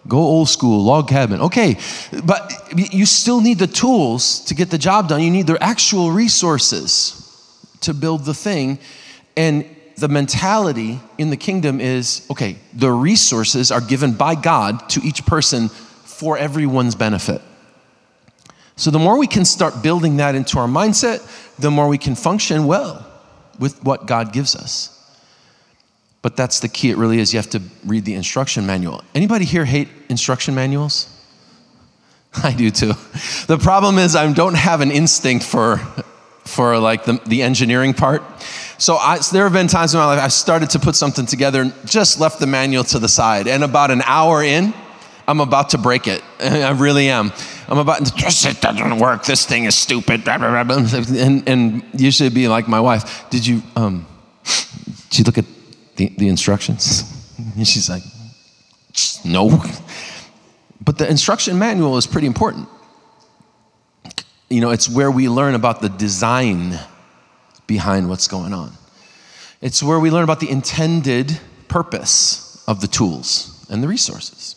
Go 0.09 0.19
old 0.19 0.49
school, 0.49 0.83
log 0.83 1.09
cabin. 1.09 1.41
Okay, 1.41 1.77
but 2.25 2.53
you 2.75 3.07
still 3.07 3.41
need 3.41 3.59
the 3.59 3.69
tools 3.69 4.41
to 4.47 4.55
get 4.55 4.69
the 4.69 4.79
job 4.79 5.09
done. 5.09 5.23
You 5.23 5.31
need 5.31 5.47
the 5.47 5.63
actual 5.63 6.11
resources 6.11 7.19
to 7.83 7.95
build 7.95 8.25
the 8.25 8.35
thing. 8.35 8.79
And 9.37 9.65
the 9.97 10.09
mentality 10.09 11.01
in 11.19 11.31
the 11.31 11.37
kingdom 11.37 11.81
is 11.81 12.27
okay, 12.31 12.57
the 12.73 12.91
resources 12.91 13.71
are 13.71 13.81
given 13.81 14.13
by 14.13 14.35
God 14.35 14.89
to 14.91 15.01
each 15.03 15.25
person 15.27 15.69
for 15.69 16.39
everyone's 16.39 16.95
benefit. 16.95 17.41
So 18.77 18.91
the 18.91 18.99
more 18.99 19.19
we 19.19 19.27
can 19.27 19.45
start 19.45 19.83
building 19.83 20.17
that 20.17 20.35
into 20.35 20.59
our 20.59 20.67
mindset, 20.67 21.21
the 21.59 21.71
more 21.71 21.89
we 21.89 21.99
can 21.99 22.15
function 22.15 22.67
well 22.67 23.07
with 23.59 23.83
what 23.85 24.07
God 24.07 24.33
gives 24.33 24.57
us. 24.57 24.89
But 26.23 26.37
that's 26.37 26.61
the 26.61 26.69
key. 26.69 26.91
It 26.91 26.97
really 26.97 27.19
is. 27.19 27.33
You 27.33 27.39
have 27.39 27.51
to 27.51 27.63
read 27.85 28.05
the 28.05 28.15
instruction 28.15 28.65
manual. 28.65 29.03
Anybody 29.15 29.45
here 29.45 29.65
hate 29.65 29.89
instruction 30.09 30.55
manuals? 30.55 31.09
I 32.43 32.53
do 32.53 32.71
too. 32.71 32.93
The 33.49 33.59
problem 33.61 33.99
is 33.99 34.17
I 34.17 34.33
don't 34.33 34.55
have 34.55 34.81
an 34.81 34.91
instinct 34.91 35.45
for, 35.45 35.79
for 36.45 36.79
like 36.79 37.05
the, 37.05 37.21
the 37.27 37.43
engineering 37.43 37.93
part. 37.93 38.23
So, 38.83 38.97
I, 38.97 39.21
so 39.21 39.37
there 39.37 39.45
have 39.45 39.53
been 39.53 39.69
times 39.69 39.95
in 39.95 40.01
my 40.01 40.07
life 40.07 40.19
I've 40.19 40.33
started 40.33 40.71
to 40.71 40.81
put 40.81 40.97
something 40.97 41.25
together 41.25 41.63
and 41.63 41.73
just 41.87 42.19
left 42.19 42.41
the 42.41 42.49
manual 42.49 42.83
to 42.85 42.99
the 42.99 43.07
side. 43.07 43.47
And 43.47 43.63
about 43.63 43.93
an 43.93 44.03
hour 44.05 44.43
in, 44.43 44.75
I'm 45.29 45.39
about 45.39 45.71
to 45.71 45.79
break 45.79 46.09
it. 46.09 46.21
I 46.41 46.73
really 46.73 47.09
am. 47.09 47.31
I'm 47.69 47.79
about 47.79 48.05
to 48.05 48.13
it 48.27 48.61
doesn't 48.61 48.99
work. 48.99 49.25
This 49.25 49.47
thing 49.47 49.67
is 49.67 49.77
stupid. 49.77 50.27
And, 50.27 51.49
and 51.49 51.85
usually 51.95 52.29
be 52.29 52.49
like 52.49 52.67
my 52.67 52.81
wife. 52.81 53.31
Did 53.31 53.47
you 53.47 53.63
um, 53.77 54.05
did 55.11 55.19
you 55.19 55.25
look 55.25 55.39
at 55.39 55.47
the, 55.95 56.09
the 56.19 56.29
instructions? 56.29 57.05
And 57.57 57.67
she's 57.69 57.89
like, 57.89 58.03
no. 59.25 59.63
But 60.81 60.99
the 60.99 61.09
instruction 61.09 61.59
manual 61.59 61.97
is 61.99 62.07
pretty 62.07 62.27
important. 62.27 62.69
You 64.49 64.61
know, 64.61 64.71
it's 64.71 64.89
where 64.89 65.11
we 65.11 65.29
learn 65.29 65.55
about 65.55 65.83
the 65.83 65.89
design 65.89 66.79
behind 67.67 68.09
what's 68.09 68.29
going 68.29 68.53
on. 68.53 68.73
It's 69.61 69.83
where 69.83 70.01
we 70.01 70.11
learn 70.11 70.25
about 70.25 70.41
the 70.41 70.51
intended 70.51 71.39
purpose 71.69 72.63
of 72.67 72.81
the 72.81 72.89
tools 72.89 73.65
and 73.71 73.83
the 73.83 73.89
resources. 73.89 74.57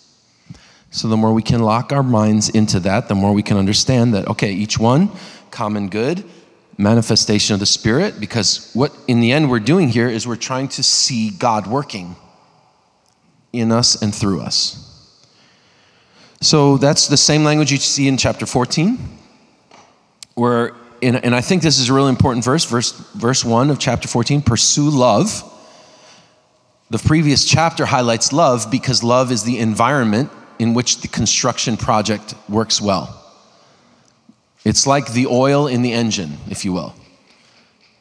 So, 0.91 1.07
the 1.09 1.17
more 1.17 1.33
we 1.33 1.41
can 1.41 1.61
lock 1.61 1.91
our 1.91 2.03
minds 2.03 2.49
into 2.49 2.79
that, 2.81 3.09
the 3.09 3.15
more 3.15 3.33
we 3.33 3.43
can 3.43 3.57
understand 3.57 4.13
that, 4.13 4.27
okay, 4.29 4.53
each 4.53 4.79
one, 4.79 5.11
common 5.51 5.89
good, 5.89 6.23
manifestation 6.77 7.53
of 7.53 7.59
the 7.59 7.65
Spirit, 7.65 8.19
because 8.19 8.71
what 8.73 8.93
in 9.07 9.19
the 9.19 9.31
end 9.31 9.49
we're 9.49 9.59
doing 9.59 9.89
here 9.89 10.07
is 10.07 10.25
we're 10.25 10.37
trying 10.37 10.69
to 10.69 10.83
see 10.83 11.31
God 11.31 11.67
working 11.67 12.15
in 13.51 13.71
us 13.71 14.01
and 14.01 14.15
through 14.15 14.41
us. 14.41 14.81
So, 16.39 16.77
that's 16.77 17.07
the 17.07 17.17
same 17.17 17.43
language 17.43 17.71
you 17.71 17.77
see 17.77 18.07
in 18.07 18.15
chapter 18.15 18.45
14, 18.45 18.97
where, 20.35 20.73
in, 21.01 21.15
and 21.15 21.35
I 21.35 21.41
think 21.41 21.61
this 21.61 21.79
is 21.79 21.89
a 21.89 21.93
really 21.93 22.09
important 22.09 22.43
verse, 22.45 22.65
verse, 22.65 22.91
verse 22.91 23.43
1 23.43 23.69
of 23.69 23.79
chapter 23.79 24.07
14 24.07 24.41
pursue 24.41 24.89
love. 24.89 25.43
The 26.89 26.99
previous 26.99 27.45
chapter 27.45 27.85
highlights 27.85 28.31
love 28.31 28.69
because 28.69 29.03
love 29.03 29.31
is 29.31 29.43
the 29.43 29.59
environment 29.59 30.31
in 30.59 30.73
which 30.73 31.01
the 31.01 31.07
construction 31.07 31.77
project 31.77 32.35
works 32.47 32.81
well. 32.81 33.21
It's 34.63 34.87
like 34.87 35.11
the 35.11 35.27
oil 35.27 35.67
in 35.67 35.81
the 35.81 35.93
engine, 35.93 36.37
if 36.49 36.65
you 36.65 36.73
will. 36.73 36.95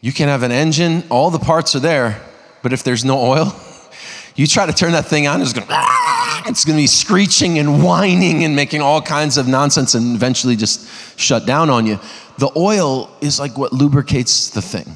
You 0.00 0.12
can 0.12 0.28
have 0.28 0.42
an 0.42 0.52
engine, 0.52 1.02
all 1.11 1.30
the 1.30 1.38
parts 1.38 1.74
are 1.74 1.80
there, 1.80 2.20
but 2.62 2.72
if 2.72 2.83
there's 2.85 3.04
no 3.04 3.18
oil, 3.18 3.54
you 4.35 4.47
try 4.47 4.66
to 4.66 4.73
turn 4.73 4.92
that 4.92 5.07
thing 5.07 5.27
on, 5.27 5.40
it's 5.40 5.53
going 5.53 5.66
to 5.68 5.75
it's 6.47 6.64
going 6.64 6.77
to 6.77 6.83
be 6.83 6.87
screeching 6.87 7.59
and 7.59 7.83
whining 7.83 8.44
and 8.44 8.55
making 8.55 8.81
all 8.81 9.01
kinds 9.01 9.38
of 9.38 9.49
nonsense 9.49 9.94
and 9.94 10.14
eventually 10.14 10.57
just 10.57 11.18
shut 11.18 11.47
down 11.47 11.70
on 11.70 11.87
you. 11.87 11.99
The 12.38 12.51
oil 12.57 13.11
is 13.20 13.38
like 13.38 13.57
what 13.57 13.73
lubricates 13.73 14.51
the 14.51 14.61
thing. 14.61 14.94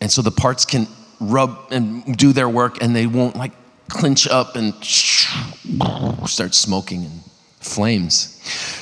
And 0.00 0.10
so 0.10 0.22
the 0.22 0.30
parts 0.30 0.64
can 0.64 0.86
rub 1.18 1.68
and 1.70 2.16
do 2.16 2.32
their 2.32 2.48
work 2.48 2.82
and 2.82 2.94
they 2.94 3.06
won't 3.06 3.36
like 3.36 3.52
clinch 3.88 4.28
up 4.28 4.56
and 4.56 4.74
start 6.28 6.54
smoking 6.54 7.04
and 7.04 7.20
flames. 7.60 8.40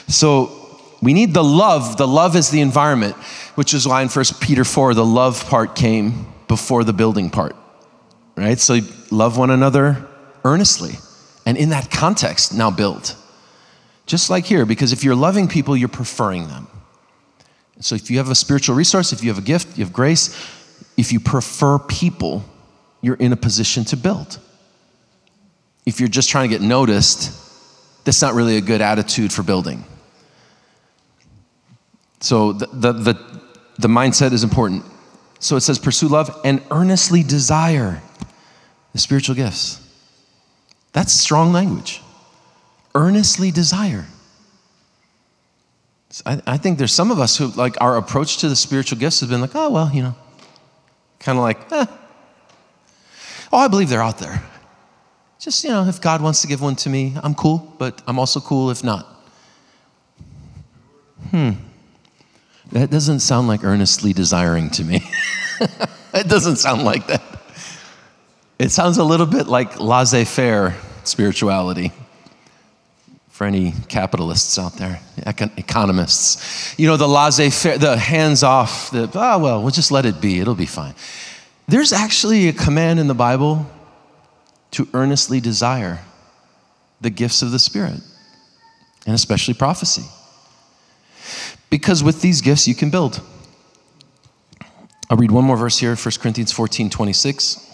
So 0.09 0.59
we 1.01 1.15
need 1.15 1.35
the 1.35 1.45
love. 1.45 1.97
The 1.97 2.09
love 2.09 2.37
is 2.37 2.51
the 2.51 2.61
environment, 2.61 3.15
which 3.55 3.73
is 3.75 3.87
why 3.87 4.03
in 4.03 4.09
1 4.09 4.25
Peter 4.41 4.65
4, 4.65 4.95
the 4.95 5.05
love 5.05 5.47
part 5.49 5.75
came 5.75 6.27
before 6.49 6.85
the 6.85 6.93
building 6.93 7.31
part, 7.31 7.57
right? 8.37 8.59
So 8.59 8.81
love 9.12 9.37
one 9.37 9.51
another 9.51 10.07
earnestly. 10.44 10.94
And 11.46 11.57
in 11.57 11.70
that 11.70 11.90
context, 11.90 12.55
now 12.55 12.70
build. 12.70 13.14
Just 14.07 14.31
like 14.31 14.44
here, 14.44 14.66
because 14.66 14.92
if 14.92 15.05
you're 15.05 15.14
loving 15.14 15.48
people, 15.48 15.77
you're 15.77 15.88
preferring 15.88 16.48
them. 16.48 16.66
So 17.81 17.94
if 17.94 18.11
you 18.11 18.18
have 18.18 18.31
a 18.31 18.35
spiritual 18.35 18.77
resource, 18.77 19.12
if 19.12 19.22
you 19.22 19.31
have 19.31 19.38
a 19.38 19.46
gift, 19.46 19.77
you 19.77 19.85
have 19.85 19.92
grace, 19.92 20.29
if 20.96 21.12
you 21.12 21.20
prefer 21.20 21.79
people, 21.79 22.44
you're 23.01 23.16
in 23.16 23.33
a 23.33 23.37
position 23.37 23.85
to 23.87 23.96
build 23.96 24.38
if 25.85 25.98
you're 26.01 26.09
just 26.09 26.31
trying 26.31 26.48
to 26.48 26.57
get 26.57 26.62
noticed, 26.62 27.33
that's 28.05 28.22
not 28.22 28.35
really 28.35 28.57
a 28.57 28.61
good 28.61 28.81
attitude 28.81 29.33
for 29.33 29.42
building. 29.42 29.85
So 32.20 32.53
the, 32.53 32.66
the, 32.66 32.92
the, 32.92 33.42
the, 33.79 33.88
mindset 33.88 34.33
is 34.33 34.44
important. 34.44 34.85
So 35.40 35.57
it 35.57 35.62
says, 35.62 35.79
pursue 35.81 36.07
love 36.07 36.40
and 36.44 36.62
earnestly 36.70 37.25
desire 37.25 38.01
the 38.93 38.99
spiritual 38.99 39.35
gifts. 39.35 39.81
That's 40.93 41.13
strong 41.13 41.53
language. 41.53 42.03
Earnestly 42.95 43.51
desire. 43.51 44.07
I, 46.27 46.43
I 46.47 46.57
think 46.59 46.79
there's 46.79 46.93
some 46.93 47.11
of 47.11 47.19
us 47.19 47.39
who, 47.39 47.49
like, 47.49 47.81
our 47.81 47.97
approach 47.97 48.39
to 48.39 48.49
the 48.49 48.57
spiritual 48.57 48.99
gifts 48.99 49.21
has 49.21 49.31
been 49.31 49.41
like, 49.41 49.55
oh, 49.55 49.71
well, 49.71 49.91
you 49.93 50.03
know, 50.03 50.15
kind 51.19 51.39
of 51.39 51.43
like, 51.43 51.73
eh. 51.73 51.87
Oh, 53.51 53.59
I 53.59 53.69
believe 53.69 53.89
they're 53.89 54.03
out 54.03 54.19
there. 54.19 54.43
Just, 55.39 55.65
you 55.65 55.71
know, 55.71 55.87
if 55.87 56.01
God 56.01 56.21
wants 56.23 56.43
to 56.43 56.47
give 56.47 56.61
one 56.61 56.77
to 56.77 56.91
me, 56.91 57.15
I'm 57.23 57.35
cool, 57.35 57.75
but 57.79 58.03
I'm 58.07 58.19
also 58.19 58.41
cool 58.41 58.71
if 58.71 58.85
not. 58.85 59.07
Hmm. 61.31 61.51
That 62.73 62.91
doesn't 62.91 63.21
sound 63.21 63.49
like 63.49 63.65
earnestly 63.65 64.13
desiring 64.13 64.71
to 64.71 64.85
me. 64.85 65.03
it 66.15 66.29
doesn't 66.29 66.57
sound 66.57 66.85
like 66.85 67.07
that. 67.09 67.23
It 68.62 68.70
sounds 68.70 68.96
a 68.98 69.03
little 69.03 69.27
bit 69.27 69.48
like 69.48 69.81
laissez 69.81 70.25
faire 70.25 70.77
spirituality 71.03 71.90
for 73.29 73.44
any 73.44 73.75
capitalists 73.88 74.57
out 74.57 74.75
there, 74.75 75.01
economists. 75.27 76.79
You 76.79 76.87
know, 76.87 76.96
the 76.96 77.09
laissez 77.09 77.51
faire, 77.51 77.77
the 77.77 77.96
hands 77.96 78.44
off, 78.44 78.92
the, 78.92 79.11
oh, 79.14 79.38
well, 79.40 79.62
we'll 79.62 79.72
just 79.72 79.90
let 79.90 80.07
it 80.07 80.20
be, 80.20 80.38
it'll 80.38 80.55
be 80.55 80.66
fine. 80.66 80.94
There's 81.66 81.92
actually 81.92 82.46
a 82.46 82.53
command 82.53 83.01
in 83.01 83.09
the 83.09 83.14
Bible 83.14 83.68
to 84.70 84.88
earnestly 84.94 85.40
desire 85.40 85.98
the 87.01 87.11
gifts 87.11 87.42
of 87.42 87.51
the 87.51 87.59
Spirit, 87.59 88.01
and 89.07 89.14
especially 89.16 89.55
prophecy. 89.55 90.05
Because 91.68 92.05
with 92.05 92.20
these 92.20 92.40
gifts, 92.40 92.68
you 92.68 92.77
can 92.77 92.90
build. 92.90 93.20
I'll 95.11 95.16
read 95.16 95.33
one 95.33 95.44
more 95.44 95.57
verse 95.57 95.81
here 95.81 95.96
1 95.96 96.12
Corinthians 96.20 96.53
14 96.53 96.90
26. 96.90 97.70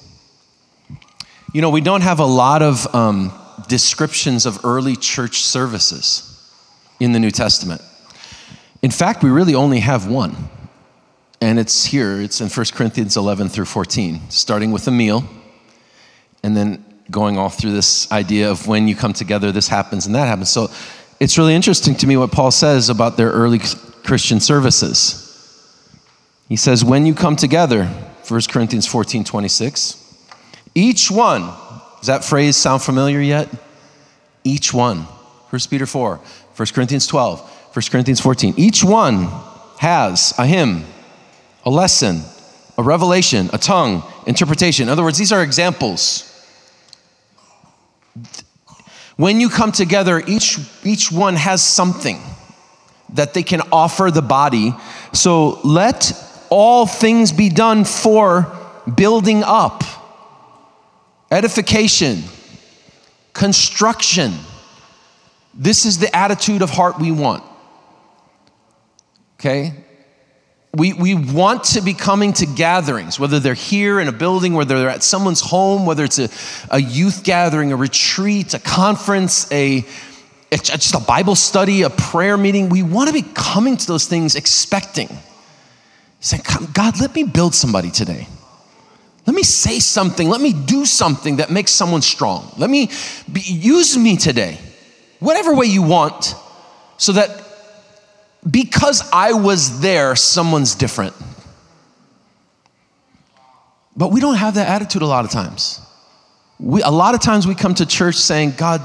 You 1.54 1.62
know, 1.62 1.70
we 1.70 1.80
don't 1.80 2.02
have 2.02 2.20
a 2.20 2.26
lot 2.26 2.62
of 2.62 2.94
um, 2.94 3.32
descriptions 3.68 4.44
of 4.44 4.64
early 4.66 4.96
church 4.96 5.40
services 5.40 6.52
in 7.00 7.12
the 7.12 7.18
New 7.18 7.30
Testament. 7.30 7.80
In 8.82 8.90
fact, 8.90 9.22
we 9.22 9.30
really 9.30 9.54
only 9.54 9.80
have 9.80 10.06
one. 10.06 10.36
And 11.40 11.58
it's 11.58 11.84
here, 11.86 12.20
it's 12.20 12.40
in 12.40 12.48
1 12.48 12.66
Corinthians 12.74 13.16
11 13.16 13.48
through 13.48 13.64
14, 13.64 14.28
starting 14.28 14.72
with 14.72 14.88
a 14.88 14.90
meal, 14.90 15.24
and 16.42 16.56
then 16.56 16.84
going 17.10 17.38
all 17.38 17.48
through 17.48 17.72
this 17.72 18.10
idea 18.12 18.50
of 18.50 18.66
when 18.66 18.86
you 18.86 18.94
come 18.94 19.12
together, 19.14 19.50
this 19.50 19.68
happens 19.68 20.04
and 20.04 20.14
that 20.14 20.26
happens. 20.26 20.50
So 20.50 20.68
it's 21.20 21.38
really 21.38 21.54
interesting 21.54 21.94
to 21.96 22.06
me 22.06 22.16
what 22.16 22.30
Paul 22.30 22.50
says 22.50 22.90
about 22.90 23.16
their 23.16 23.30
early 23.30 23.60
Christian 24.04 24.40
services. 24.40 25.24
He 26.48 26.56
says, 26.56 26.84
when 26.84 27.06
you 27.06 27.14
come 27.14 27.36
together, 27.36 27.86
1 27.86 28.40
Corinthians 28.50 28.86
14 28.86 29.24
26, 29.24 30.07
each 30.78 31.10
one, 31.10 31.42
does 31.98 32.06
that 32.06 32.24
phrase 32.24 32.56
sound 32.56 32.82
familiar 32.82 33.20
yet? 33.20 33.48
Each 34.44 34.72
one. 34.72 34.98
1 35.50 35.60
Peter 35.70 35.86
4, 35.86 36.16
1 36.16 36.66
Corinthians 36.74 37.06
12, 37.06 37.40
1 37.40 37.82
Corinthians 37.90 38.20
14. 38.20 38.54
Each 38.56 38.84
one 38.84 39.28
has 39.78 40.34
a 40.38 40.46
hymn, 40.46 40.84
a 41.64 41.70
lesson, 41.70 42.22
a 42.76 42.82
revelation, 42.82 43.48
a 43.52 43.58
tongue, 43.58 44.02
interpretation. 44.26 44.84
In 44.84 44.88
other 44.90 45.02
words, 45.02 45.16
these 45.16 45.32
are 45.32 45.42
examples 45.42 46.28
when 49.18 49.40
you 49.40 49.48
come 49.48 49.72
together, 49.72 50.22
each, 50.28 50.60
each 50.84 51.10
one 51.10 51.34
has 51.34 51.60
something 51.60 52.20
that 53.14 53.34
they 53.34 53.42
can 53.42 53.62
offer 53.72 54.12
the 54.12 54.22
body. 54.22 54.72
So 55.12 55.58
let 55.64 56.12
all 56.50 56.86
things 56.86 57.32
be 57.32 57.48
done 57.48 57.84
for 57.84 58.56
building 58.94 59.42
up, 59.42 59.82
edification, 61.30 62.22
construction. 63.32 64.32
This 65.54 65.84
is 65.86 65.98
the 65.98 66.14
attitude 66.14 66.62
of 66.62 66.70
heart 66.70 66.98
we 66.98 67.10
want. 67.10 67.42
Okay? 69.40 69.72
we, 70.78 70.92
we 70.92 71.14
want 71.14 71.64
to 71.64 71.80
be 71.80 71.94
coming 71.94 72.32
to 72.34 72.46
gatherings, 72.46 73.18
whether 73.18 73.40
they're 73.40 73.54
here 73.54 74.00
in 74.00 74.08
a 74.08 74.12
building, 74.12 74.54
whether 74.54 74.78
they're 74.78 74.90
at 74.90 75.02
someone's 75.02 75.40
home, 75.40 75.86
whether 75.86 76.04
it's 76.04 76.18
a, 76.18 76.28
a 76.70 76.80
youth 76.80 77.24
gathering, 77.24 77.72
a 77.72 77.76
retreat, 77.76 78.54
a 78.54 78.58
conference, 78.58 79.50
a, 79.50 79.84
just 80.52 80.94
a 80.94 81.00
Bible 81.00 81.34
study, 81.34 81.82
a 81.82 81.90
prayer 81.90 82.36
meeting. 82.36 82.68
We 82.68 82.82
want 82.82 83.08
to 83.08 83.14
be 83.14 83.22
coming 83.22 83.76
to 83.76 83.86
those 83.86 84.06
things 84.06 84.36
expecting. 84.36 85.08
Saying, 86.20 86.42
God, 86.72 87.00
let 87.00 87.14
me 87.14 87.24
build 87.24 87.54
somebody 87.54 87.90
today. 87.90 88.28
Let 89.28 89.34
me 89.34 89.42
say 89.42 89.78
something. 89.78 90.30
Let 90.30 90.40
me 90.40 90.54
do 90.54 90.86
something 90.86 91.36
that 91.36 91.50
makes 91.50 91.70
someone 91.70 92.00
strong. 92.00 92.50
Let 92.56 92.70
me 92.70 92.88
be, 93.30 93.42
use 93.42 93.94
me 93.94 94.16
today, 94.16 94.56
whatever 95.20 95.54
way 95.54 95.66
you 95.66 95.82
want, 95.82 96.34
so 96.96 97.12
that 97.12 97.28
because 98.50 99.06
I 99.12 99.34
was 99.34 99.82
there, 99.82 100.16
someone's 100.16 100.74
different. 100.74 101.14
But 103.94 104.12
we 104.12 104.22
don't 104.22 104.36
have 104.36 104.54
that 104.54 104.66
attitude 104.66 105.02
a 105.02 105.06
lot 105.06 105.26
of 105.26 105.30
times. 105.30 105.82
We, 106.58 106.80
a 106.80 106.90
lot 106.90 107.14
of 107.14 107.20
times 107.20 107.46
we 107.46 107.54
come 107.54 107.74
to 107.74 107.84
church 107.84 108.14
saying, 108.14 108.54
God, 108.56 108.80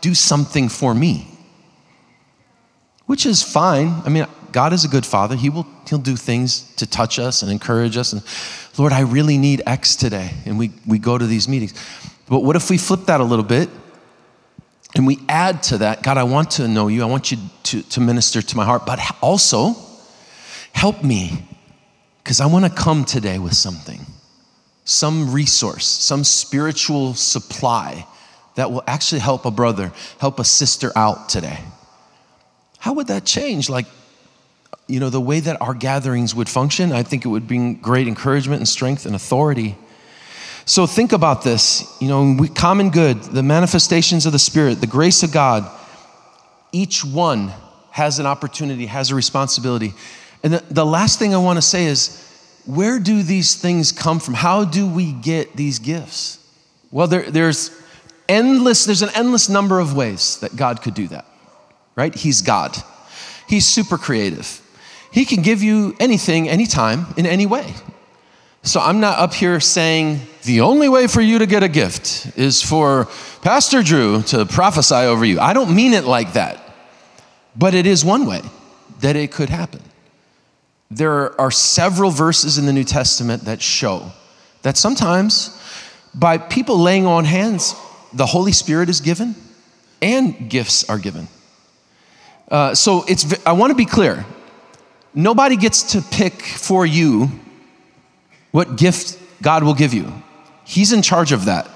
do 0.00 0.14
something 0.14 0.68
for 0.68 0.94
me, 0.94 1.26
which 3.06 3.26
is 3.26 3.42
fine. 3.42 4.00
I 4.04 4.10
mean, 4.10 4.26
God 4.52 4.72
is 4.72 4.84
a 4.84 4.88
good 4.88 5.06
father. 5.06 5.36
He 5.36 5.50
will, 5.50 5.66
he'll 5.88 5.98
do 5.98 6.16
things 6.16 6.74
to 6.76 6.86
touch 6.86 7.18
us 7.18 7.42
and 7.42 7.50
encourage 7.50 7.96
us. 7.96 8.12
And 8.12 8.22
Lord, 8.78 8.92
I 8.92 9.00
really 9.00 9.38
need 9.38 9.62
X 9.66 9.96
today. 9.96 10.30
And 10.46 10.58
we, 10.58 10.72
we 10.86 10.98
go 10.98 11.18
to 11.18 11.26
these 11.26 11.48
meetings. 11.48 11.74
But 12.28 12.40
what 12.40 12.56
if 12.56 12.70
we 12.70 12.78
flip 12.78 13.06
that 13.06 13.20
a 13.20 13.24
little 13.24 13.44
bit 13.44 13.68
and 14.94 15.06
we 15.06 15.18
add 15.28 15.62
to 15.64 15.78
that, 15.78 16.02
God, 16.02 16.18
I 16.18 16.24
want 16.24 16.52
to 16.52 16.68
know 16.68 16.88
you. 16.88 17.02
I 17.02 17.06
want 17.06 17.30
you 17.30 17.38
to, 17.64 17.82
to 17.82 18.00
minister 18.00 18.42
to 18.42 18.56
my 18.56 18.64
heart, 18.64 18.86
but 18.86 19.00
also 19.20 19.74
help 20.72 21.02
me 21.02 21.46
because 22.22 22.40
I 22.40 22.46
want 22.46 22.64
to 22.64 22.70
come 22.70 23.04
today 23.04 23.38
with 23.38 23.54
something, 23.54 24.00
some 24.84 25.32
resource, 25.32 25.86
some 25.86 26.24
spiritual 26.24 27.14
supply 27.14 28.06
that 28.56 28.70
will 28.70 28.82
actually 28.86 29.20
help 29.20 29.46
a 29.46 29.50
brother, 29.50 29.92
help 30.18 30.38
a 30.38 30.44
sister 30.44 30.92
out 30.96 31.28
today. 31.28 31.58
How 32.78 32.92
would 32.94 33.06
that 33.06 33.24
change? 33.24 33.68
Like, 33.68 33.86
you 34.88 34.98
know, 34.98 35.10
the 35.10 35.20
way 35.20 35.38
that 35.38 35.60
our 35.60 35.74
gatherings 35.74 36.34
would 36.34 36.48
function, 36.48 36.92
I 36.92 37.02
think 37.02 37.24
it 37.24 37.28
would 37.28 37.46
bring 37.46 37.74
great 37.74 38.08
encouragement 38.08 38.60
and 38.60 38.68
strength 38.68 39.06
and 39.06 39.14
authority. 39.14 39.76
So 40.64 40.86
think 40.86 41.12
about 41.12 41.42
this. 41.42 41.96
You 42.00 42.08
know, 42.08 42.36
we, 42.38 42.48
common 42.48 42.90
good, 42.90 43.22
the 43.22 43.42
manifestations 43.42 44.26
of 44.26 44.32
the 44.32 44.38
Spirit, 44.38 44.80
the 44.80 44.86
grace 44.86 45.22
of 45.22 45.30
God, 45.30 45.70
each 46.72 47.04
one 47.04 47.52
has 47.90 48.18
an 48.18 48.26
opportunity, 48.26 48.86
has 48.86 49.10
a 49.10 49.14
responsibility. 49.14 49.92
And 50.42 50.54
the, 50.54 50.64
the 50.70 50.86
last 50.86 51.18
thing 51.18 51.34
I 51.34 51.38
want 51.38 51.58
to 51.58 51.62
say 51.62 51.84
is 51.84 52.24
where 52.64 52.98
do 52.98 53.22
these 53.22 53.56
things 53.56 53.92
come 53.92 54.20
from? 54.20 54.34
How 54.34 54.64
do 54.64 54.86
we 54.86 55.12
get 55.12 55.56
these 55.56 55.78
gifts? 55.78 56.38
Well, 56.90 57.06
there, 57.06 57.30
there's 57.30 57.70
endless, 58.28 58.84
there's 58.84 59.02
an 59.02 59.10
endless 59.14 59.48
number 59.48 59.80
of 59.80 59.94
ways 59.94 60.38
that 60.40 60.56
God 60.56 60.80
could 60.80 60.94
do 60.94 61.08
that, 61.08 61.26
right? 61.94 62.14
He's 62.14 62.40
God. 62.40 62.76
He's 63.48 63.66
super 63.66 63.98
creative. 63.98 64.62
He 65.10 65.24
can 65.24 65.42
give 65.42 65.62
you 65.62 65.96
anything, 65.98 66.48
anytime, 66.48 67.06
in 67.16 67.26
any 67.26 67.46
way. 67.46 67.74
So 68.62 68.80
I'm 68.80 69.00
not 69.00 69.18
up 69.18 69.34
here 69.34 69.60
saying 69.60 70.20
the 70.42 70.60
only 70.60 70.88
way 70.88 71.06
for 71.06 71.20
you 71.20 71.38
to 71.38 71.46
get 71.46 71.62
a 71.62 71.68
gift 71.68 72.36
is 72.36 72.62
for 72.62 73.08
Pastor 73.40 73.82
Drew 73.82 74.22
to 74.24 74.44
prophesy 74.44 74.94
over 74.94 75.24
you. 75.24 75.40
I 75.40 75.52
don't 75.52 75.74
mean 75.74 75.94
it 75.94 76.04
like 76.04 76.34
that. 76.34 76.60
But 77.56 77.74
it 77.74 77.86
is 77.86 78.04
one 78.04 78.26
way 78.26 78.42
that 79.00 79.16
it 79.16 79.32
could 79.32 79.48
happen. 79.48 79.80
There 80.90 81.38
are 81.40 81.50
several 81.50 82.10
verses 82.10 82.58
in 82.58 82.66
the 82.66 82.72
New 82.72 82.84
Testament 82.84 83.44
that 83.44 83.60
show 83.62 84.12
that 84.62 84.76
sometimes 84.76 85.60
by 86.14 86.38
people 86.38 86.78
laying 86.78 87.06
on 87.06 87.24
hands, 87.24 87.74
the 88.12 88.26
Holy 88.26 88.52
Spirit 88.52 88.88
is 88.88 89.00
given 89.00 89.34
and 90.00 90.48
gifts 90.48 90.88
are 90.88 90.98
given. 90.98 91.28
Uh, 92.50 92.74
so 92.74 93.04
it's, 93.08 93.34
I 93.46 93.52
want 93.52 93.70
to 93.70 93.74
be 93.76 93.84
clear 93.84 94.24
nobody 95.18 95.56
gets 95.56 95.92
to 95.92 96.00
pick 96.00 96.40
for 96.42 96.86
you 96.86 97.28
what 98.52 98.76
gift 98.76 99.18
God 99.42 99.64
will 99.64 99.74
give 99.74 99.92
you. 99.92 100.10
He's 100.64 100.92
in 100.92 101.02
charge 101.02 101.32
of 101.32 101.46
that. 101.46 101.66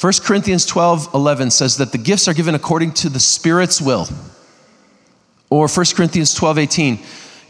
1 0.00 0.12
Corinthians 0.22 0.66
12 0.66 1.14
11 1.14 1.50
says 1.50 1.78
that 1.78 1.90
the 1.90 1.98
gifts 1.98 2.28
are 2.28 2.34
given 2.34 2.54
according 2.54 2.92
to 2.92 3.08
the 3.08 3.18
Spirit's 3.18 3.80
will. 3.80 4.06
Or 5.50 5.66
1 5.66 5.86
Corinthians 5.96 6.34
12 6.34 6.58
18, 6.58 6.98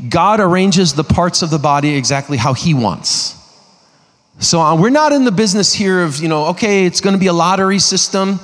God 0.09 0.41
arranges 0.41 0.95
the 0.95 1.05
parts 1.05 1.43
of 1.43 1.51
the 1.51 1.59
body 1.59 1.97
exactly 1.97 2.37
how 2.37 2.55
He 2.55 2.73
wants. 2.73 3.35
So 4.39 4.61
uh, 4.61 4.81
we're 4.81 4.91
not 4.91 5.13
in 5.13 5.25
the 5.25 5.33
business 5.33 5.75
here 5.75 6.01
of, 6.01 6.21
you 6.21 6.29
know, 6.29 6.47
okay, 6.47 6.87
it's 6.87 7.01
going 7.01 7.15
to 7.15 7.19
be 7.19 7.27
a 7.27 7.33
lottery 7.33 7.81
system. 7.81 8.39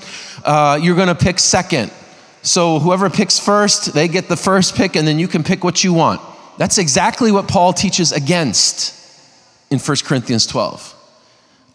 Uh, 0.45 0.77
you're 0.83 0.97
going 0.97 1.09
to 1.09 1.15
pick 1.15 1.39
second. 1.39 1.93
So 2.43 2.81
whoever 2.81 3.09
picks 3.09 3.39
first, 3.39 3.95
they 3.95 4.09
get 4.09 4.29
the 4.29 4.37
first 4.37 4.75
pick, 4.75 4.97
and 4.97 5.07
then 5.07 5.21
you 5.21 5.29
can 5.29 5.45
pick 5.45 5.63
what 5.63 5.85
you 5.85 5.95
want. 5.95 6.21
That's 6.57 6.79
exactly 6.79 7.33
what 7.33 7.49
Paul 7.49 7.73
teaches 7.73 8.13
against 8.13 8.95
in 9.71 9.79
1 9.79 9.97
Corinthians 10.05 10.47
12. 10.47 10.95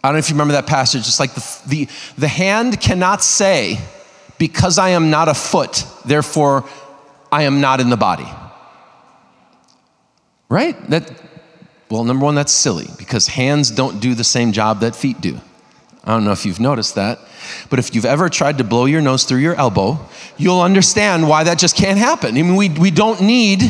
I 0.04 0.08
don't 0.08 0.16
know 0.16 0.20
if 0.20 0.30
you 0.30 0.36
remember 0.36 0.54
that 0.54 0.68
passage. 0.68 1.02
It's 1.02 1.20
like 1.20 1.34
the, 1.34 1.62
the, 1.68 1.88
the 2.18 2.28
hand 2.28 2.80
cannot 2.80 3.22
say, 3.22 3.80
because 4.38 4.78
I 4.78 4.90
am 4.90 5.10
not 5.10 5.28
a 5.28 5.34
foot, 5.34 5.86
therefore 6.06 6.68
I 7.32 7.44
am 7.44 7.60
not 7.60 7.82
in 7.82 7.90
the 7.90 7.98
body. 7.98 8.28
Right? 10.50 10.90
That 10.90 11.12
well, 11.90 12.04
number 12.04 12.24
one, 12.24 12.36
that's 12.36 12.52
silly 12.52 12.88
because 12.98 13.28
hands 13.28 13.72
don't 13.72 14.00
do 14.00 14.14
the 14.14 14.24
same 14.24 14.52
job 14.52 14.82
that 14.82 14.96
feet 14.96 15.20
do. 15.22 15.40
I 16.04 16.12
don't 16.14 16.24
know 16.24 16.32
if 16.32 16.46
you've 16.46 16.60
noticed 16.60 16.96
that, 16.96 17.20
but 17.70 17.80
if 17.80 17.94
you've 17.94 18.06
ever 18.06 18.30
tried 18.30 18.60
to 18.60 18.64
blow 18.64 18.86
your 18.86 19.02
nose 19.02 19.24
through 19.24 19.40
your 19.40 19.56
elbow, 19.56 20.00
you'll 20.38 20.62
understand 20.62 21.28
why 21.28 21.44
that 21.44 21.58
just 21.58 21.76
can't 21.76 21.98
happen. 21.98 22.38
I 22.38 22.42
mean, 22.44 22.56
we, 22.56 22.70
we 22.70 22.92
don't 22.92 23.22
need 23.22 23.62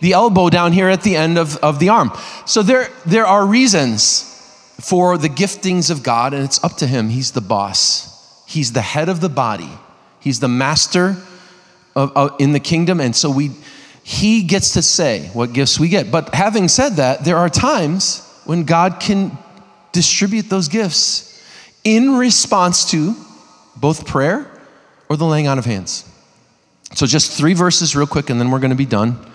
the 0.00 0.12
elbow 0.12 0.50
down 0.50 0.72
here 0.72 0.88
at 0.88 1.02
the 1.02 1.16
end 1.16 1.38
of, 1.38 1.56
of 1.58 1.78
the 1.78 1.90
arm. 1.90 2.10
So 2.46 2.62
there, 2.62 2.88
there 3.06 3.26
are 3.26 3.46
reasons 3.46 4.26
for 4.80 5.18
the 5.18 5.28
giftings 5.28 5.90
of 5.90 6.02
God, 6.02 6.32
and 6.32 6.44
it's 6.44 6.62
up 6.64 6.76
to 6.78 6.86
Him. 6.86 7.08
He's 7.08 7.32
the 7.32 7.40
boss, 7.40 8.44
He's 8.46 8.72
the 8.72 8.80
head 8.80 9.08
of 9.08 9.20
the 9.20 9.28
body, 9.28 9.70
He's 10.18 10.40
the 10.40 10.48
master 10.48 11.16
of, 11.94 12.16
of, 12.16 12.36
in 12.38 12.52
the 12.52 12.60
kingdom. 12.60 13.00
And 13.00 13.14
so 13.14 13.30
we, 13.30 13.50
he 14.02 14.42
gets 14.42 14.74
to 14.74 14.82
say 14.82 15.28
what 15.32 15.52
gifts 15.52 15.78
we 15.78 15.88
get. 15.88 16.10
But 16.10 16.34
having 16.34 16.68
said 16.68 16.90
that, 16.94 17.24
there 17.24 17.36
are 17.36 17.48
times 17.48 18.26
when 18.44 18.64
God 18.64 19.00
can 19.00 19.36
distribute 19.92 20.48
those 20.48 20.68
gifts 20.68 21.26
in 21.84 22.16
response 22.16 22.90
to 22.90 23.14
both 23.76 24.06
prayer 24.06 24.50
or 25.08 25.16
the 25.16 25.24
laying 25.24 25.48
on 25.48 25.58
of 25.58 25.64
hands. 25.64 26.06
So, 26.94 27.06
just 27.06 27.32
three 27.32 27.54
verses, 27.54 27.94
real 27.94 28.06
quick, 28.06 28.30
and 28.30 28.40
then 28.40 28.50
we're 28.50 28.58
going 28.58 28.70
to 28.70 28.76
be 28.76 28.84
done. 28.84 29.29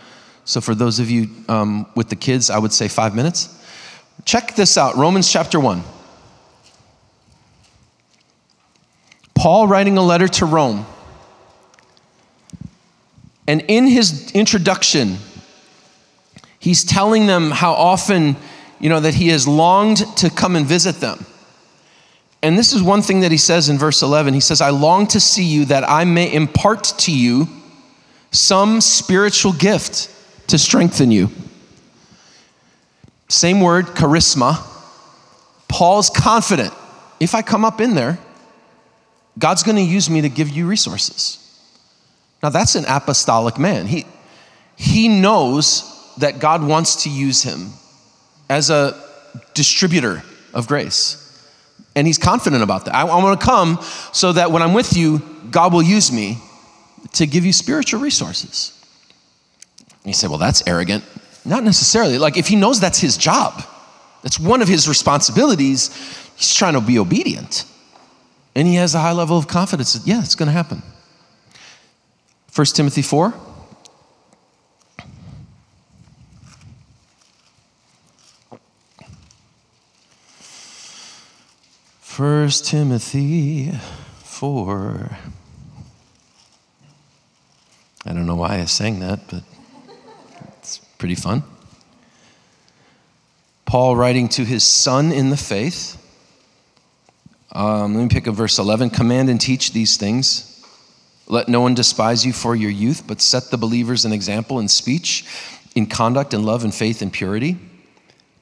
So, 0.45 0.61
for 0.61 0.75
those 0.75 0.99
of 0.99 1.09
you 1.09 1.27
um, 1.49 1.87
with 1.95 2.09
the 2.09 2.15
kids, 2.15 2.49
I 2.49 2.57
would 2.57 2.71
say 2.71 2.87
five 2.87 3.15
minutes. 3.15 3.49
Check 4.23 4.55
this 4.55 4.77
out 4.77 4.95
Romans 4.95 5.31
chapter 5.31 5.59
1. 5.59 5.83
Paul 9.33 9.67
writing 9.67 9.97
a 9.97 10.01
letter 10.01 10.27
to 10.27 10.45
Rome 10.45 10.85
and 13.47 13.63
in 13.67 13.87
his 13.87 14.31
introduction, 14.31 15.17
he's 16.59 16.83
telling 16.83 17.27
them 17.27 17.51
how 17.51 17.73
often, 17.73 18.35
you 18.79 18.89
know, 18.89 18.99
that 18.99 19.13
he 19.13 19.29
has 19.29 19.47
longed 19.47 19.97
to 20.17 20.29
come 20.29 20.55
and 20.55 20.65
visit 20.65 20.95
them. 20.95 21.25
And 22.41 22.57
this 22.57 22.73
is 22.73 22.81
one 22.81 23.01
thing 23.01 23.21
that 23.21 23.31
he 23.31 23.37
says 23.37 23.69
in 23.69 23.77
verse 23.77 24.01
11. 24.01 24.33
He 24.33 24.39
says, 24.39 24.61
I 24.61 24.69
long 24.69 25.07
to 25.07 25.19
see 25.19 25.43
you 25.43 25.65
that 25.65 25.87
I 25.87 26.05
may 26.05 26.31
impart 26.31 26.83
to 26.99 27.15
you 27.15 27.47
some 28.31 28.81
spiritual 28.81 29.53
gift 29.53 30.11
to 30.47 30.57
strengthen 30.57 31.11
you. 31.11 31.29
Same 33.27 33.61
word, 33.61 33.87
charisma. 33.87 34.63
Paul's 35.67 36.09
confident. 36.09 36.73
If 37.19 37.33
I 37.33 37.41
come 37.41 37.65
up 37.65 37.81
in 37.81 37.95
there, 37.95 38.19
God's 39.37 39.63
going 39.63 39.77
to 39.77 39.81
use 39.81 40.09
me 40.09 40.21
to 40.21 40.29
give 40.29 40.49
you 40.49 40.67
resources. 40.67 41.41
Now, 42.43 42.49
that's 42.49 42.75
an 42.75 42.85
apostolic 42.87 43.57
man. 43.57 43.87
He, 43.87 44.05
he 44.75 45.07
knows 45.07 46.13
that 46.19 46.39
God 46.39 46.63
wants 46.63 47.03
to 47.03 47.09
use 47.09 47.43
him 47.43 47.71
as 48.49 48.69
a 48.69 49.01
distributor 49.53 50.23
of 50.53 50.67
grace. 50.67 51.21
And 51.95 52.05
he's 52.05 52.17
confident 52.17 52.61
about 52.61 52.85
that. 52.85 52.95
I, 52.95 53.01
I 53.01 53.23
want 53.23 53.39
to 53.39 53.45
come 53.45 53.79
so 54.13 54.33
that 54.33 54.51
when 54.51 54.61
I'm 54.61 54.73
with 54.73 54.95
you, 54.95 55.21
God 55.49 55.73
will 55.73 55.83
use 55.83 56.11
me 56.11 56.37
to 57.13 57.25
give 57.25 57.45
you 57.45 57.53
spiritual 57.53 58.01
resources. 58.01 58.74
You 60.05 60.13
say, 60.13 60.27
well, 60.27 60.37
that's 60.37 60.65
arrogant. 60.67 61.03
Not 61.43 61.63
necessarily. 61.63 62.17
Like, 62.17 62.37
if 62.37 62.47
he 62.47 62.55
knows 62.55 62.79
that's 62.79 62.99
his 62.99 63.17
job, 63.17 63.63
that's 64.21 64.39
one 64.39 64.61
of 64.61 64.67
his 64.67 64.87
responsibilities, 64.87 65.89
he's 66.35 66.53
trying 66.55 66.73
to 66.73 66.81
be 66.81 66.99
obedient. 66.99 67.65
And 68.55 68.67
he 68.67 68.75
has 68.75 68.95
a 68.95 68.99
high 68.99 69.11
level 69.11 69.37
of 69.37 69.47
confidence 69.47 69.93
that, 69.93 70.07
yeah, 70.07 70.19
it's 70.19 70.35
going 70.35 70.47
to 70.47 70.53
happen. 70.53 70.81
1 72.53 72.65
Timothy 72.67 73.01
4. 73.01 73.33
First 81.99 82.65
Timothy 82.65 83.71
4. 84.23 85.17
I 88.05 88.13
don't 88.13 88.25
know 88.25 88.35
why 88.35 88.59
I 88.59 88.65
sang 88.65 88.99
that, 88.99 89.27
but 89.29 89.43
pretty 90.97 91.15
fun. 91.15 91.43
Paul 93.65 93.95
writing 93.95 94.29
to 94.29 94.45
his 94.45 94.63
son 94.63 95.11
in 95.11 95.29
the 95.29 95.37
faith. 95.37 96.01
Um, 97.51 97.95
let 97.95 98.03
me 98.03 98.09
pick 98.09 98.27
up 98.27 98.35
verse 98.35 98.59
11. 98.59 98.91
Command 98.91 99.29
and 99.29 99.41
teach 99.41 99.73
these 99.73 99.97
things. 99.97 100.51
Let 101.27 101.49
no 101.49 101.61
one 101.61 101.73
despise 101.73 102.25
you 102.25 102.33
for 102.33 102.55
your 102.55 102.69
youth, 102.69 103.03
but 103.07 103.19
set 103.19 103.49
the 103.49 103.57
believers 103.57 104.05
an 104.05 104.13
example 104.13 104.59
in 104.59 104.67
speech, 104.67 105.25
in 105.73 105.87
conduct, 105.87 106.33
in 106.33 106.43
love, 106.43 106.63
in 106.63 106.71
faith, 106.71 107.01
and 107.01 107.11
purity. 107.11 107.57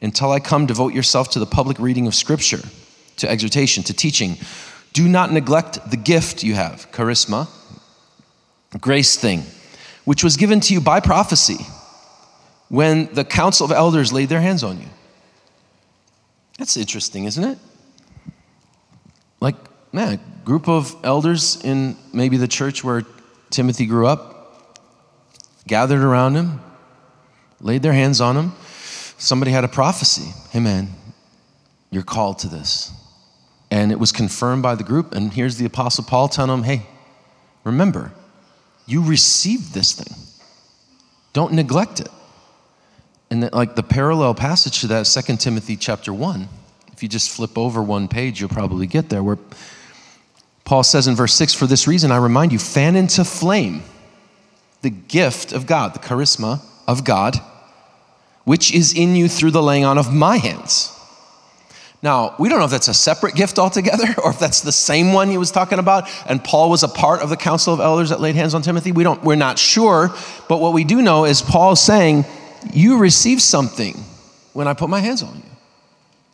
Until 0.02 0.32
I 0.32 0.42
come, 0.42 0.66
devote 0.66 0.94
yourself 0.94 1.30
to 1.32 1.40
the 1.40 1.46
public 1.46 1.80
reading 1.80 2.08
of 2.08 2.16
Scripture, 2.16 2.62
to 3.18 3.30
exhortation, 3.30 3.84
to 3.84 3.94
teaching. 3.94 4.38
Do 4.92 5.08
not 5.08 5.32
neglect 5.32 5.90
the 5.90 5.98
gift 5.98 6.44
you 6.44 6.56
have, 6.56 6.92
charisma, 6.92 7.48
grace 8.82 9.16
thing, 9.16 9.44
which 10.04 10.24
was 10.24 10.36
given 10.36 10.60
to 10.60 10.74
you 10.74 10.82
by 10.82 11.00
prophecy 11.00 11.66
when 12.74 13.08
the 13.14 13.24
council 13.24 13.66
of 13.66 13.72
elders 13.72 14.12
laid 14.12 14.30
their 14.30 14.42
hands 14.42 14.64
on 14.64 14.80
you. 14.82 14.88
That's 16.58 16.76
interesting, 16.76 17.26
isn't 17.26 17.44
it? 17.44 17.60
Like, 19.40 19.54
man, 19.94 20.14
a 20.14 20.44
group 20.44 20.68
of 20.68 20.96
elders 21.04 21.64
in 21.64 21.96
maybe 22.12 22.36
the 22.38 22.48
church 22.48 22.84
where 22.84 23.04
Timothy 23.52 23.86
grew 23.86 24.08
up 24.08 24.74
gathered 25.68 26.02
around 26.02 26.34
him, 26.34 26.62
laid 27.62 27.84
their 27.84 27.94
hands 27.94 28.20
on 28.20 28.36
him, 28.36 28.54
somebody 29.20 29.52
had 29.52 29.64
a 29.64 29.68
prophecy. 29.68 30.34
Hey, 30.50 30.60
man, 30.60 30.88
you're 31.92 32.02
called 32.02 32.40
to 32.40 32.48
this. 32.48 32.92
And 33.70 33.92
it 33.92 34.00
was 34.00 34.12
confirmed 34.12 34.64
by 34.64 34.74
the 34.74 34.84
group. 34.84 35.14
And 35.14 35.32
here's 35.32 35.58
the 35.58 35.66
Apostle 35.66 36.06
Paul 36.06 36.28
telling 36.28 36.50
them, 36.50 36.64
hey, 36.64 36.88
remember, 37.64 38.12
you 38.88 39.04
received 39.04 39.76
this 39.76 39.94
thing. 39.94 40.18
Don't 41.34 41.54
neglect 41.54 42.00
it. 42.00 42.10
And 43.30 43.44
that, 43.44 43.54
like 43.54 43.76
the 43.76 43.84
parallel 43.84 44.36
passage 44.36 44.82
to 44.82 44.88
that, 44.88 45.06
2 45.06 45.38
Timothy 45.38 45.76
chapter 45.76 46.14
1, 46.14 46.48
if 46.92 47.02
you 47.02 47.10
just 47.10 47.32
flip 47.32 47.58
over 47.58 47.82
one 47.82 48.08
page, 48.08 48.40
you'll 48.40 48.50
probably 48.50 48.88
get 48.88 49.10
there, 49.10 49.24
where 49.24 49.40
Paul 50.66 50.84
says 50.84 51.08
in 51.08 51.16
verse 51.16 51.34
6 51.34 51.54
For 51.54 51.68
this 51.68 51.88
reason, 51.88 52.12
I 52.12 52.18
remind 52.18 52.52
you, 52.52 52.60
fan 52.60 52.96
into 52.96 53.26
flame 53.26 53.84
the 54.82 54.90
gift 54.90 55.54
of 55.54 55.66
God, 55.66 55.96
the 55.96 56.00
charisma 56.00 56.62
of 56.88 57.04
God, 57.04 57.38
which 58.44 58.74
is 58.74 58.94
in 58.94 59.16
you 59.16 59.28
through 59.28 59.52
the 59.52 59.64
laying 59.64 59.86
on 59.86 59.98
of 59.98 60.14
my 60.14 60.38
hands. 60.38 60.90
Now, 62.02 62.36
we 62.38 62.50
don't 62.50 62.60
know 62.60 62.66
if 62.66 62.72
that's 62.72 62.90
a 62.90 62.94
separate 62.94 63.34
gift 63.34 63.58
altogether 63.58 64.14
or 64.24 64.32
if 64.32 64.40
that's 64.40 64.62
the 64.62 64.74
same 64.74 65.14
one 65.14 65.30
he 65.30 65.38
was 65.38 65.52
talking 65.52 65.80
about 65.80 66.10
and 66.28 66.44
Paul 66.44 66.70
was 66.70 66.84
a 66.84 66.90
part 66.90 67.22
of 67.22 67.30
the 67.30 67.38
council 67.38 67.74
of 67.74 67.80
elders 67.80 68.10
that 68.10 68.20
laid 68.20 68.36
hands 68.36 68.54
on 68.54 68.62
Timothy. 68.62 68.92
We 68.92 69.04
don't 69.04 69.24
we're 69.24 69.36
not 69.36 69.58
sure, 69.58 70.14
but 70.50 70.60
what 70.60 70.74
we 70.74 70.84
do 70.84 71.02
know 71.02 71.26
is 71.26 71.42
Paul 71.42 71.78
saying, 71.78 72.26
"You 72.72 72.98
receive 72.98 73.42
something 73.42 74.04
when 74.54 74.68
I 74.68 74.74
put 74.74 74.90
my 74.90 75.00
hands 75.00 75.24
on 75.24 75.36
you. 75.36 75.58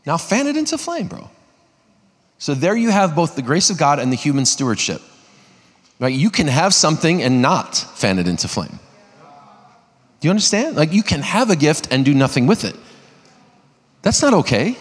Now 0.05 0.17
fan 0.17 0.47
it 0.47 0.57
into 0.57 0.77
flame, 0.77 1.07
bro." 1.07 1.29
So 2.37 2.53
there 2.53 2.75
you 2.75 2.89
have 2.89 3.15
both 3.15 3.35
the 3.35 3.41
grace 3.41 3.69
of 3.69 3.77
God 3.77 3.99
and 3.99 4.11
the 4.11 4.17
human 4.17 4.45
stewardship. 4.45 5.01
Right? 5.99 6.13
You 6.13 6.29
can 6.29 6.47
have 6.47 6.73
something 6.73 7.21
and 7.21 7.41
not 7.41 7.75
fan 7.75 8.19
it 8.19 8.27
into 8.27 8.47
flame. 8.47 8.79
Do 10.19 10.27
you 10.27 10.29
understand? 10.29 10.75
Like 10.77 10.93
you 10.93 11.03
can 11.03 11.21
have 11.21 11.49
a 11.49 11.55
gift 11.55 11.89
and 11.91 12.05
do 12.05 12.13
nothing 12.13 12.47
with 12.47 12.63
it. 12.63 12.75
That's 14.01 14.21
not 14.21 14.33
okay. 14.33 14.77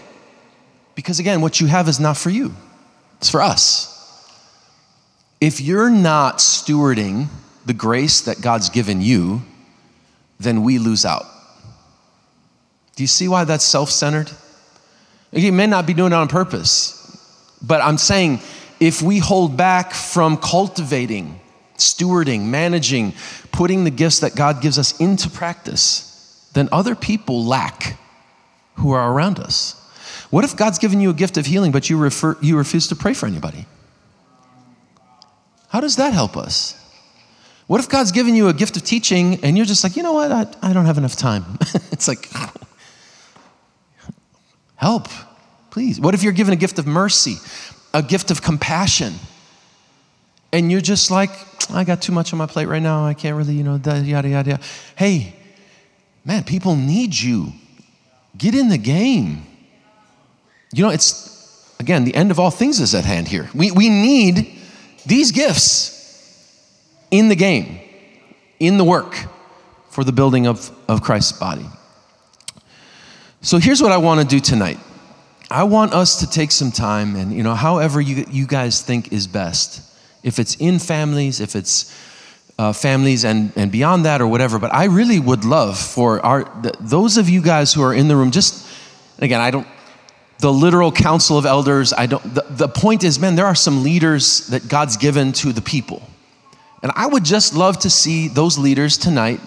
Because 0.95 1.19
again, 1.19 1.41
what 1.41 1.61
you 1.61 1.67
have 1.67 1.89
is 1.89 2.01
not 2.01 2.17
for 2.17 2.31
you, 2.31 2.55
it's 3.19 3.31
for 3.31 3.41
us. 3.41 3.95
If 5.41 5.61
you're 5.61 5.91
not 5.91 6.39
stewarding 6.39 7.29
the 7.65 7.73
grace 7.73 8.23
that 8.23 8.41
God's 8.41 8.71
given 8.71 9.01
you, 9.01 9.43
then 10.41 10.63
we 10.65 10.79
lose 10.79 11.05
out. 11.05 11.27
Do 12.99 13.05
you 13.05 13.07
see 13.07 13.29
why 13.29 13.45
that's 13.45 13.65
self 13.65 13.91
centered? 13.91 14.29
You 15.31 15.53
may 15.53 15.69
not 15.69 15.87
be 15.87 15.95
doing 15.95 16.11
it 16.11 16.17
on 16.17 16.27
purpose, 16.27 17.57
but 17.63 17.81
I'm 17.81 17.97
saying 17.97 18.41
if 18.81 19.01
we 19.01 19.21
hold 19.21 19.57
back 19.57 19.93
from 19.95 20.37
cultivating, 20.37 21.39
stewarding, 21.77 22.47
managing, 22.47 23.15
putting 23.53 23.85
the 23.85 23.93
gifts 23.93 24.19
that 24.19 24.35
God 24.35 24.61
gives 24.61 24.81
us 24.81 24.99
into 24.99 25.31
practice, 25.31 26.51
then 26.55 26.69
other 26.73 26.97
people 26.97 27.45
lack 27.45 27.97
who 28.79 28.91
are 28.91 29.13
around 29.13 29.39
us. 29.39 29.77
What 30.31 30.43
if 30.43 30.57
God's 30.57 30.81
given 30.81 31.01
you 31.01 31.11
a 31.11 31.15
gift 31.15 31.37
of 31.37 31.47
healing, 31.47 31.71
but 31.71 31.89
you, 31.89 31.99
refer, 31.99 32.37
you 32.43 32.59
refuse 32.59 32.89
to 32.89 32.97
pray 32.97 33.15
for 33.15 33.27
anybody? 33.27 33.67
How 35.69 35.79
does 35.79 35.95
that 35.97 36.13
help 36.13 36.37
us? 36.37 36.75
What 37.69 37.79
if 37.79 37.89
God's 37.89 38.11
given 38.11 38.35
you 38.35 38.49
a 38.49 38.53
gift 38.53 38.77
of 38.77 38.83
teaching 38.83 39.39
and 39.45 39.57
you're 39.57 39.67
just 39.67 39.85
like, 39.85 39.95
you 39.95 40.03
know 40.03 40.15
what, 40.15 40.33
I, 40.33 40.47
I 40.63 40.73
don't 40.73 40.87
have 40.87 40.99
enough 40.99 41.15
time? 41.15 41.45
it's 41.93 42.09
like, 42.09 42.29
help, 44.79 45.09
please. 45.71 46.01
What 46.01 46.15
if 46.15 46.23
you're 46.23 46.33
given 46.33 46.55
a 46.55 46.57
gift 46.57 46.79
of 46.79 46.87
mercy, 46.87 47.37
a 47.93 48.03
gift 48.03 48.31
of 48.31 48.41
compassion, 48.41 49.15
and 50.53 50.71
you're 50.71 50.81
just 50.81 51.11
like, 51.11 51.31
I 51.71 51.85
got 51.85 52.01
too 52.01 52.13
much 52.13 52.33
on 52.33 52.39
my 52.39 52.47
plate 52.47 52.67
right 52.67 52.81
now, 52.81 53.05
I 53.05 53.13
can't 53.13 53.37
really, 53.37 53.55
you 53.55 53.65
know, 53.65 53.75
yada, 53.75 54.01
yada, 54.07 54.29
yada. 54.29 54.61
Hey, 54.97 55.35
man, 56.25 56.45
people 56.45 56.77
need 56.77 57.19
you. 57.19 57.53
Get 58.37 58.55
in 58.55 58.69
the 58.69 58.79
game. 58.79 59.45
You 60.73 60.85
know, 60.85 60.91
it's, 60.91 61.75
again, 61.81 62.05
the 62.05 62.15
end 62.15 62.31
of 62.31 62.39
all 62.39 62.51
things 62.51 62.79
is 62.81 62.95
at 62.95 63.05
hand 63.05 63.27
here. 63.27 63.51
We, 63.55 63.73
we 63.73 63.89
need 63.89 64.59
these 65.05 65.33
gifts 65.33 65.97
in 67.11 67.29
the 67.29 67.37
game, 67.37 67.81
in 68.61 68.79
the 68.79 68.85
work 68.85 69.17
for 69.91 70.05
the 70.05 70.13
building 70.13 70.47
of, 70.47 70.71
of 70.87 71.03
Christ's 71.03 71.33
body. 71.33 71.67
So 73.41 73.59
here's 73.59 73.81
what 73.81 73.93
I 73.93 73.99
want 73.99 74.21
to 74.21 74.27
do 74.27 74.41
tonight. 74.41 74.79
I 75.49 75.63
want 75.63 75.95
us 75.95 76.21
to 76.21 76.31
take 76.31 76.51
some 76.51 76.73
time 76.73 77.15
and, 77.15 77.33
you 77.33 77.43
know, 77.43 77.55
however 77.55 78.01
you, 78.01 78.25
you 78.31 78.47
guys 78.47 78.83
think 78.83 79.13
is 79.13 79.29
best. 79.29 79.81
If 80.25 80.41
it's 80.41 80.57
in 80.57 80.81
families, 80.81 81.41
if 81.41 81.55
it's 81.55 81.95
uh, 82.59 82.73
families 82.73 83.25
and, 83.25 83.53
and 83.55 83.71
beyond 83.71 84.05
that 84.05 84.21
or 84.21 84.27
whatever, 84.27 84.59
but 84.59 84.75
I 84.75 84.87
really 84.87 85.21
would 85.21 85.45
love 85.45 85.79
for 85.79 86.21
our, 86.27 86.45
th- 86.63 86.75
those 86.81 87.17
of 87.17 87.29
you 87.29 87.41
guys 87.41 87.73
who 87.73 87.83
are 87.83 87.95
in 87.95 88.09
the 88.09 88.17
room, 88.17 88.33
just, 88.33 88.67
again, 89.21 89.41
I 89.41 89.53
don't, 89.53 89.67
the 90.41 90.53
literal 90.53 90.91
council 90.91 91.39
of 91.39 91.47
elders. 91.47 91.93
I 91.93 92.07
don't, 92.07 92.35
the, 92.35 92.45
the 92.51 92.69
point 92.69 93.05
is, 93.05 93.21
man, 93.21 93.37
there 93.37 93.47
are 93.47 93.55
some 93.55 93.85
leaders 93.85 94.49
that 94.49 94.69
God's 94.69 94.97
given 94.97 95.33
to 95.35 95.53
the 95.53 95.63
people. 95.63 96.03
And 96.83 96.91
I 96.97 97.07
would 97.07 97.25
just 97.25 97.55
love 97.55 97.79
to 97.81 97.91
see 97.91 98.27
those 98.27 98.59
leaders 98.59 98.99
tonight 98.99 99.41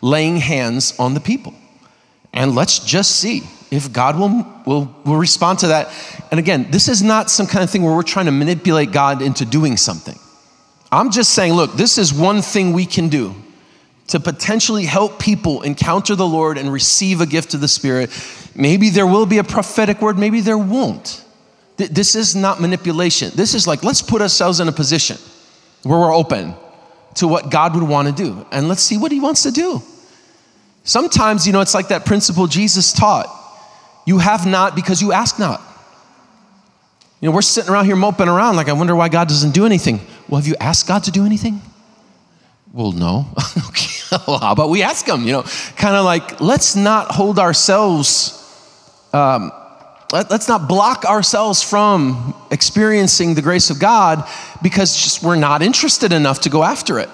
laying 0.00 0.38
hands 0.38 0.98
on 0.98 1.12
the 1.12 1.20
people. 1.20 1.54
And 2.36 2.54
let's 2.54 2.78
just 2.78 3.16
see 3.16 3.42
if 3.70 3.92
God 3.92 4.18
will, 4.18 4.46
will, 4.64 4.94
will 5.04 5.16
respond 5.16 5.60
to 5.60 5.68
that. 5.68 5.90
And 6.30 6.38
again, 6.38 6.70
this 6.70 6.88
is 6.88 7.02
not 7.02 7.30
some 7.30 7.46
kind 7.46 7.64
of 7.64 7.70
thing 7.70 7.82
where 7.82 7.94
we're 7.94 8.02
trying 8.02 8.26
to 8.26 8.32
manipulate 8.32 8.92
God 8.92 9.22
into 9.22 9.44
doing 9.44 9.76
something. 9.76 10.18
I'm 10.92 11.10
just 11.10 11.34
saying, 11.34 11.54
look, 11.54 11.72
this 11.72 11.98
is 11.98 12.12
one 12.12 12.42
thing 12.42 12.72
we 12.72 12.86
can 12.86 13.08
do 13.08 13.34
to 14.08 14.20
potentially 14.20 14.84
help 14.84 15.18
people 15.18 15.62
encounter 15.62 16.14
the 16.14 16.26
Lord 16.26 16.58
and 16.58 16.72
receive 16.72 17.20
a 17.20 17.26
gift 17.26 17.54
of 17.54 17.60
the 17.60 17.66
Spirit 17.66 18.10
Maybe 18.56 18.88
there 18.88 19.06
will 19.06 19.26
be 19.26 19.38
a 19.38 19.44
prophetic 19.44 20.00
word, 20.00 20.18
maybe 20.18 20.40
there 20.40 20.58
won't. 20.58 21.22
This 21.76 22.14
is 22.14 22.34
not 22.34 22.60
manipulation. 22.60 23.30
This 23.34 23.54
is 23.54 23.66
like, 23.66 23.84
let's 23.84 24.00
put 24.00 24.22
ourselves 24.22 24.60
in 24.60 24.68
a 24.68 24.72
position 24.72 25.18
where 25.82 25.98
we're 25.98 26.14
open 26.14 26.54
to 27.16 27.28
what 27.28 27.50
God 27.50 27.74
would 27.74 27.86
want 27.86 28.08
to 28.08 28.14
do. 28.14 28.46
And 28.50 28.68
let's 28.68 28.80
see 28.80 28.96
what 28.96 29.12
He 29.12 29.20
wants 29.20 29.42
to 29.42 29.50
do. 29.50 29.82
Sometimes, 30.86 31.46
you 31.46 31.52
know, 31.52 31.60
it's 31.60 31.74
like 31.74 31.88
that 31.88 32.06
principle 32.06 32.46
Jesus 32.46 32.94
taught 32.94 33.26
you 34.06 34.18
have 34.18 34.46
not 34.46 34.74
because 34.74 35.02
you 35.02 35.12
ask 35.12 35.38
not. 35.38 35.60
You 37.20 37.28
know, 37.28 37.34
we're 37.34 37.42
sitting 37.42 37.70
around 37.70 37.86
here 37.86 37.96
moping 37.96 38.28
around 38.28 38.56
like, 38.56 38.68
I 38.68 38.72
wonder 38.72 38.94
why 38.94 39.08
God 39.08 39.28
doesn't 39.28 39.50
do 39.50 39.66
anything. 39.66 40.00
Well, 40.28 40.40
have 40.40 40.46
you 40.46 40.54
asked 40.60 40.86
God 40.86 41.04
to 41.04 41.10
do 41.10 41.26
anything? 41.26 41.60
Well, 42.72 42.92
no. 42.92 43.26
okay. 43.68 44.18
well, 44.28 44.38
how 44.38 44.52
about 44.52 44.70
we 44.70 44.82
ask 44.82 45.06
Him? 45.06 45.24
You 45.24 45.32
know, 45.32 45.42
kind 45.76 45.96
of 45.96 46.04
like, 46.04 46.40
let's 46.40 46.76
not 46.76 47.10
hold 47.10 47.38
ourselves 47.38 48.36
um, 49.12 49.50
let, 50.12 50.30
us 50.30 50.48
not 50.48 50.68
block 50.68 51.04
ourselves 51.04 51.62
from 51.62 52.34
experiencing 52.50 53.34
the 53.34 53.42
grace 53.42 53.70
of 53.70 53.80
God 53.80 54.28
because 54.62 54.94
just 54.94 55.22
we're 55.22 55.36
not 55.36 55.62
interested 55.62 56.12
enough 56.12 56.42
to 56.42 56.50
go 56.50 56.62
after 56.62 56.98
it 56.98 57.08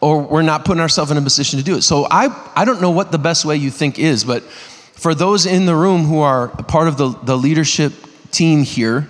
or 0.00 0.22
we're 0.22 0.42
not 0.42 0.64
putting 0.64 0.80
ourselves 0.80 1.10
in 1.10 1.16
a 1.16 1.22
position 1.22 1.58
to 1.58 1.64
do 1.64 1.76
it. 1.76 1.82
So 1.82 2.06
I, 2.10 2.28
I 2.56 2.64
don't 2.64 2.80
know 2.80 2.90
what 2.90 3.12
the 3.12 3.18
best 3.18 3.44
way 3.44 3.56
you 3.56 3.70
think 3.70 3.98
is, 3.98 4.24
but 4.24 4.42
for 4.42 5.14
those 5.14 5.46
in 5.46 5.66
the 5.66 5.74
room 5.74 6.04
who 6.04 6.20
are 6.20 6.48
part 6.48 6.88
of 6.88 6.96
the, 6.96 7.10
the 7.22 7.36
leadership 7.36 7.92
team 8.30 8.62
here, 8.62 9.08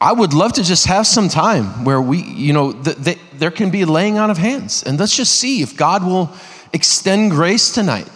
I 0.00 0.12
would 0.12 0.32
love 0.32 0.52
to 0.54 0.62
just 0.62 0.86
have 0.86 1.06
some 1.06 1.28
time 1.28 1.84
where 1.84 2.00
we, 2.00 2.22
you 2.22 2.52
know, 2.52 2.72
the, 2.72 2.92
the, 2.92 3.18
there 3.34 3.50
can 3.50 3.70
be 3.70 3.84
laying 3.84 4.18
on 4.18 4.30
of 4.30 4.38
hands. 4.38 4.84
And 4.84 4.98
let's 4.98 5.16
just 5.16 5.36
see 5.36 5.62
if 5.62 5.76
God 5.76 6.04
will 6.04 6.30
extend 6.72 7.32
grace 7.32 7.72
tonight 7.72 8.08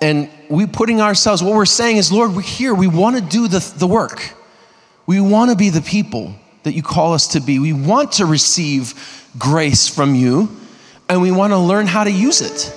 and 0.00 0.28
we 0.48 0.66
putting 0.66 1.00
ourselves, 1.00 1.42
what 1.42 1.54
we're 1.54 1.64
saying 1.64 1.96
is, 1.96 2.12
Lord, 2.12 2.34
we're 2.34 2.42
here. 2.42 2.74
We 2.74 2.86
want 2.86 3.16
to 3.16 3.22
do 3.22 3.48
the, 3.48 3.58
the 3.78 3.86
work. 3.86 4.34
We 5.06 5.20
want 5.20 5.50
to 5.50 5.56
be 5.56 5.70
the 5.70 5.80
people 5.80 6.34
that 6.64 6.74
you 6.74 6.82
call 6.82 7.14
us 7.14 7.28
to 7.28 7.40
be. 7.40 7.58
We 7.58 7.72
want 7.72 8.12
to 8.12 8.26
receive 8.26 8.94
grace 9.38 9.88
from 9.88 10.14
you, 10.14 10.54
and 11.08 11.22
we 11.22 11.30
want 11.30 11.52
to 11.52 11.58
learn 11.58 11.86
how 11.86 12.04
to 12.04 12.10
use 12.10 12.40
it 12.40 12.72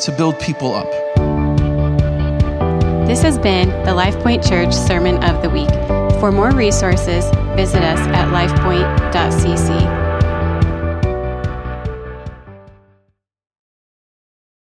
to 0.00 0.12
build 0.12 0.38
people 0.40 0.74
up. 0.74 0.90
This 3.06 3.22
has 3.22 3.38
been 3.38 3.70
the 3.84 3.90
LifePoint 3.90 4.48
Church 4.48 4.72
Sermon 4.72 5.22
of 5.24 5.42
the 5.42 5.50
Week. 5.50 5.68
For 6.20 6.30
more 6.30 6.52
resources, 6.52 7.24
visit 7.56 7.82
us 7.82 7.98
at 8.08 8.28
lifepoint.cc. 8.28 9.99